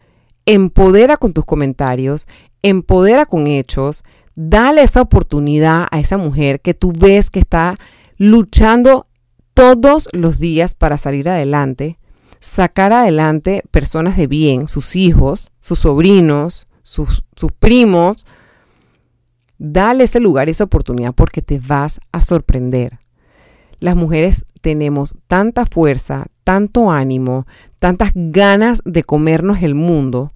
empodera 0.48 1.18
con 1.18 1.34
tus 1.34 1.46
comentarios, 1.46 2.28
empodera 2.64 3.28
con 3.28 3.46
hechos, 3.46 4.04
dale 4.34 4.82
esa 4.82 5.02
oportunidad 5.02 5.86
a 5.92 6.00
esa 6.00 6.18
mujer 6.18 6.62
que 6.62 6.74
tú 6.74 6.94
ves 6.94 7.30
que 7.30 7.38
está 7.38 7.76
luchando 8.18 9.06
todos 9.54 10.10
los 10.14 10.40
días 10.40 10.74
para 10.74 10.98
salir 10.98 11.30
adelante, 11.30 12.00
sacar 12.40 12.92
adelante 12.92 13.62
personas 13.70 14.18
de 14.18 14.26
bien, 14.26 14.68
sus 14.68 14.96
hijos, 14.96 15.52
sus 15.60 15.78
sobrinos, 15.78 16.66
sus, 16.82 17.24
sus 17.36 17.52
primos. 17.52 18.26
Dale 19.60 20.06
ese 20.06 20.20
lugar, 20.20 20.50
esa 20.50 20.64
oportunidad 20.64 21.14
porque 21.14 21.44
te 21.44 21.60
vas 21.60 22.00
a 22.12 22.22
sorprender 22.22 23.05
las 23.80 23.96
mujeres 23.96 24.46
tenemos 24.62 25.16
tanta 25.28 25.66
fuerza, 25.66 26.28
tanto 26.44 26.92
ánimo, 26.92 27.46
tantas 27.80 28.12
ganas 28.14 28.82
de 28.86 29.04
comernos 29.04 29.62
el 29.62 29.76
mundo, 29.76 30.34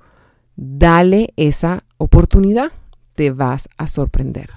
dale 0.55 1.33
esa 1.35 1.83
oportunidad, 1.97 2.71
te 3.15 3.31
vas 3.31 3.69
a 3.77 3.87
sorprender. 3.87 4.49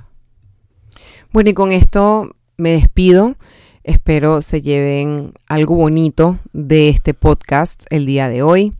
Bueno, 1.33 1.51
y 1.51 1.55
con 1.55 1.73
esto 1.73 2.37
me 2.57 2.73
despido. 2.73 3.37
Espero 3.85 4.43
se 4.43 4.63
lleven 4.63 5.33
algo 5.47 5.75
bonito 5.75 6.39
de 6.53 6.89
este 6.89 7.15
podcast 7.15 7.85
el 7.91 8.07
día 8.07 8.29
de 8.29 8.43
hoy. 8.43 8.73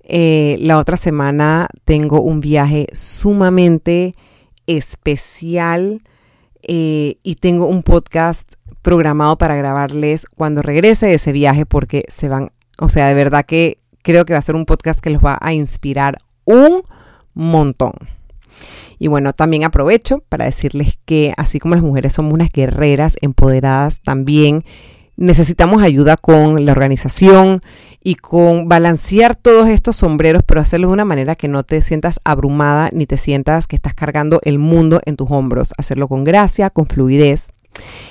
Eh, 0.00 0.58
la 0.60 0.78
otra 0.78 0.96
semana 0.96 1.68
tengo 1.84 2.20
un 2.20 2.40
viaje 2.40 2.88
sumamente 2.92 4.14
especial 4.66 6.02
eh, 6.62 7.16
y 7.22 7.36
tengo 7.36 7.66
un 7.66 7.82
podcast 7.82 8.54
programado 8.84 9.36
para 9.36 9.56
grabarles 9.56 10.26
cuando 10.26 10.62
regrese 10.62 11.06
de 11.06 11.14
ese 11.14 11.32
viaje 11.32 11.66
porque 11.66 12.04
se 12.06 12.28
van, 12.28 12.52
o 12.78 12.88
sea, 12.88 13.08
de 13.08 13.14
verdad 13.14 13.44
que 13.44 13.78
creo 14.02 14.24
que 14.26 14.34
va 14.34 14.38
a 14.38 14.42
ser 14.42 14.54
un 14.54 14.66
podcast 14.66 15.00
que 15.00 15.10
los 15.10 15.24
va 15.24 15.38
a 15.40 15.52
inspirar 15.52 16.18
un 16.44 16.82
montón. 17.32 17.94
Y 18.98 19.08
bueno, 19.08 19.32
también 19.32 19.64
aprovecho 19.64 20.22
para 20.28 20.44
decirles 20.44 20.98
que 21.06 21.32
así 21.36 21.58
como 21.58 21.74
las 21.74 21.82
mujeres 21.82 22.12
somos 22.12 22.34
unas 22.34 22.50
guerreras 22.50 23.16
empoderadas, 23.22 24.02
también 24.02 24.64
necesitamos 25.16 25.82
ayuda 25.82 26.16
con 26.16 26.66
la 26.66 26.72
organización 26.72 27.60
y 28.02 28.16
con 28.16 28.68
balancear 28.68 29.34
todos 29.34 29.68
estos 29.68 29.96
sombreros, 29.96 30.42
pero 30.44 30.60
hacerlo 30.60 30.88
de 30.88 30.92
una 30.92 31.04
manera 31.06 31.36
que 31.36 31.48
no 31.48 31.64
te 31.64 31.80
sientas 31.80 32.20
abrumada 32.24 32.90
ni 32.92 33.06
te 33.06 33.16
sientas 33.16 33.66
que 33.66 33.76
estás 33.76 33.94
cargando 33.94 34.40
el 34.44 34.58
mundo 34.58 35.00
en 35.06 35.16
tus 35.16 35.30
hombros. 35.30 35.72
Hacerlo 35.78 36.06
con 36.06 36.22
gracia, 36.24 36.68
con 36.68 36.86
fluidez 36.86 37.53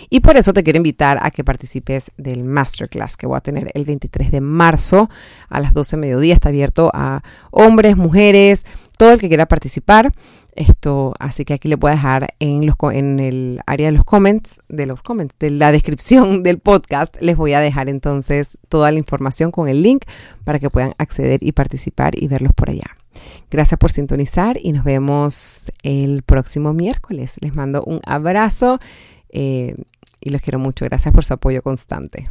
y 0.10 0.20
por 0.20 0.38
eso 0.38 0.54
te 0.54 0.64
quiero 0.64 0.78
invitar 0.78 1.18
a 1.22 1.32
que 1.32 1.44
participes 1.44 2.12
del 2.18 2.44
masterclass 2.44 3.18
que 3.18 3.28
voy 3.28 3.38
a 3.38 3.42
tener 3.42 3.72
el 3.74 3.86
23 3.86 4.32
de 4.32 4.42
marzo 4.42 5.10
a 5.50 5.60
las 5.60 5.74
12 5.74 5.96
de 5.96 6.02
mediodía. 6.02 6.34
Está 6.34 6.50
abierto 6.50 6.92
a 6.94 7.24
hombres, 7.52 7.98
mujeres, 7.98 8.66
todo 8.98 9.12
el 9.14 9.20
que 9.20 9.28
quiera 9.28 9.48
participar. 9.48 10.12
Esto, 10.56 11.16
así 11.18 11.46
que 11.46 11.56
aquí 11.56 11.68
le 11.68 11.78
voy 11.78 11.90
a 11.90 11.96
dejar 11.96 12.36
en, 12.40 12.68
los, 12.68 12.76
en 12.92 13.20
el 13.20 13.60
área 13.66 13.88
de 13.88 13.94
los 13.94 14.06
comments, 14.06 14.62
de 14.70 14.86
los 14.86 15.02
comments, 15.02 15.36
de 15.40 15.50
la 15.50 15.72
descripción 15.72 16.44
del 16.44 16.60
podcast, 16.60 17.18
les 17.20 17.36
voy 17.36 17.54
a 17.54 17.60
dejar 17.60 17.90
entonces 17.90 18.60
toda 18.70 18.92
la 18.92 19.00
información 19.00 19.50
con 19.50 19.68
el 19.68 19.82
link 19.82 20.04
para 20.44 20.60
que 20.60 20.70
puedan 20.70 20.94
acceder 21.00 21.40
y 21.42 21.54
participar 21.54 22.14
y 22.16 22.28
verlos 22.28 22.54
por 22.54 22.70
allá. 22.70 22.98
Gracias 23.50 23.80
por 23.80 23.92
sintonizar 23.92 24.58
y 24.62 24.74
nos 24.74 24.84
vemos 24.84 25.72
el 25.84 26.24
próximo 26.24 26.74
miércoles. 26.74 27.36
Les 27.40 27.56
mando 27.56 27.84
un 27.84 28.00
abrazo. 28.06 28.80
Eh, 29.34 29.76
y 30.22 30.30
los 30.30 30.42
quiero 30.42 30.60
mucho. 30.60 30.86
Gracias 30.86 31.14
por 31.14 31.26
su 31.26 31.34
apoyo 31.34 31.62
constante. 31.62 32.30